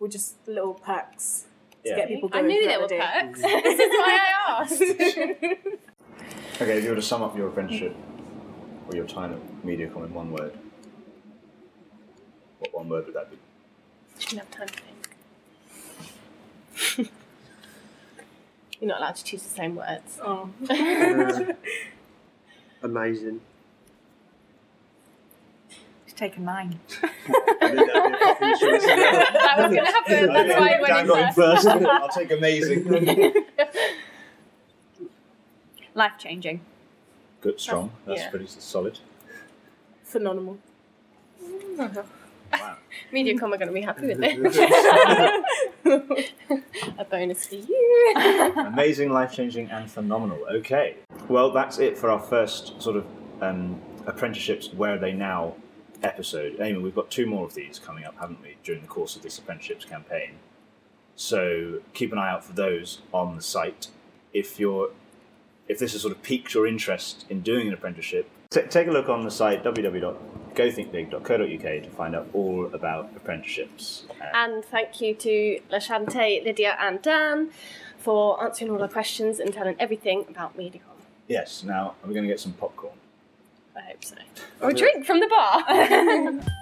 with 0.00 0.12
just 0.12 0.36
little 0.48 0.74
perks 0.74 1.44
to 1.84 1.90
Yeah. 1.90 1.96
get 1.96 2.08
people 2.08 2.28
going. 2.28 2.44
I 2.44 2.48
knew 2.48 2.66
there 2.66 2.80
were 2.80 2.88
the 2.88 2.98
perks. 2.98 3.40
this 3.42 3.78
is 3.80 3.90
why 3.90 4.18
I 4.20 4.60
asked. 4.62 4.82
Okay, 6.60 6.78
if 6.78 6.84
you 6.84 6.90
were 6.90 6.96
to 6.96 7.02
sum 7.02 7.22
up 7.22 7.36
your 7.36 7.48
apprenticeship 7.48 7.96
or 8.86 8.94
your 8.94 9.06
time 9.06 9.32
at 9.32 9.64
MediaCom 9.66 10.04
in 10.04 10.14
one 10.14 10.30
word, 10.30 10.52
what 10.52 10.61
one 12.72 12.88
word 12.88 13.06
would 13.06 13.14
that 13.14 13.30
be? 13.30 13.36
Didn't 14.18 14.38
have 14.38 14.50
time 14.50 14.68
to 14.68 14.74
think. 16.96 17.10
You're 18.80 18.88
not 18.88 18.98
allowed 19.00 19.16
to 19.16 19.24
choose 19.24 19.42
the 19.42 19.48
same 19.48 19.76
words. 19.76 20.18
Oh. 20.22 20.50
Uh, 20.68 21.52
amazing. 22.82 23.40
It's 26.04 26.14
taken 26.18 26.44
mine. 26.44 26.80
I 27.02 27.08
think 27.68 27.76
that'd 27.76 27.88
a 27.88 28.18
fucking 28.58 28.66
that 29.32 29.56
was 29.56 29.70
going 29.70 29.74
to 29.74 29.84
happen. 29.84 30.32
That's 30.32 30.60
why 30.60 30.68
I 30.72 30.80
went 30.80 31.10
in 31.10 31.32
first. 31.32 31.64
first. 31.64 31.66
I'll 31.86 32.08
take 32.08 32.30
amazing. 32.32 33.44
Life 35.94 36.12
changing. 36.18 36.60
Good, 37.40 37.60
strong. 37.60 37.92
That's 38.06 38.20
Yeah. 38.22 38.30
pretty 38.30 38.46
solid. 38.46 38.98
Phenomenal. 40.04 40.58
Wow. 42.72 42.76
MediaCom 43.12 43.42
are 43.52 43.58
going 43.58 43.68
to 43.68 43.72
be 43.72 43.80
happy 43.82 44.06
with 44.06 44.18
this. 44.20 44.56
a 46.98 47.04
bonus 47.04 47.46
for 47.46 47.56
you. 47.56 48.12
Amazing, 48.56 49.10
life 49.12 49.32
changing, 49.32 49.70
and 49.70 49.90
phenomenal. 49.90 50.38
Okay. 50.50 50.96
Well, 51.28 51.50
that's 51.52 51.78
it 51.78 51.98
for 51.98 52.10
our 52.10 52.18
first 52.20 52.80
sort 52.80 52.96
of 52.96 53.06
um, 53.40 53.80
apprenticeships. 54.06 54.72
Where 54.72 54.94
are 54.94 54.98
they 54.98 55.12
now? 55.12 55.54
Episode. 56.02 56.56
Amy, 56.60 56.78
we've 56.78 56.94
got 56.94 57.10
two 57.10 57.26
more 57.26 57.44
of 57.46 57.54
these 57.54 57.78
coming 57.78 58.04
up, 58.04 58.16
haven't 58.18 58.42
we, 58.42 58.56
during 58.64 58.82
the 58.82 58.88
course 58.88 59.14
of 59.16 59.22
this 59.22 59.38
apprenticeships 59.38 59.84
campaign? 59.84 60.32
So 61.14 61.80
keep 61.94 62.10
an 62.12 62.18
eye 62.18 62.30
out 62.30 62.44
for 62.44 62.52
those 62.54 63.02
on 63.12 63.36
the 63.36 63.42
site. 63.42 63.88
If 64.32 64.58
you're, 64.58 64.90
if 65.68 65.78
this 65.78 65.92
has 65.92 66.02
sort 66.02 66.12
of 66.14 66.22
piqued 66.22 66.54
your 66.54 66.66
interest 66.66 67.24
in 67.30 67.40
doing 67.42 67.68
an 67.68 67.74
apprenticeship, 67.74 68.28
t- 68.50 68.62
take 68.62 68.88
a 68.88 68.90
look 68.90 69.08
on 69.08 69.22
the 69.24 69.30
site 69.30 69.62
www.gothinkbig.co.uk 70.54 71.82
to 71.82 71.90
find 71.90 72.14
out 72.14 72.28
all 72.32 72.66
about 72.74 73.10
apprenticeships. 73.16 74.04
And 74.34 74.64
thank 74.64 75.00
you 75.00 75.14
to 75.14 75.60
Lashante, 75.70 76.44
Lydia, 76.44 76.76
and 76.80 77.00
Dan 77.02 77.50
for 77.98 78.42
answering 78.42 78.70
all 78.72 78.82
our 78.82 78.88
questions 78.88 79.38
and 79.38 79.52
telling 79.52 79.76
everything 79.78 80.24
about 80.28 80.56
MediaCom. 80.56 80.80
yes. 81.28 81.62
Now, 81.64 81.94
are 82.02 82.08
we 82.08 82.14
going 82.14 82.24
to 82.24 82.28
get 82.28 82.40
some 82.40 82.52
popcorn? 82.52 82.94
I 83.76 83.80
hope 83.82 84.04
so. 84.04 84.16
Or 84.60 84.70
a 84.70 84.74
drink 84.74 85.06
from 85.06 85.20
the 85.20 85.28
bar. 85.28 86.42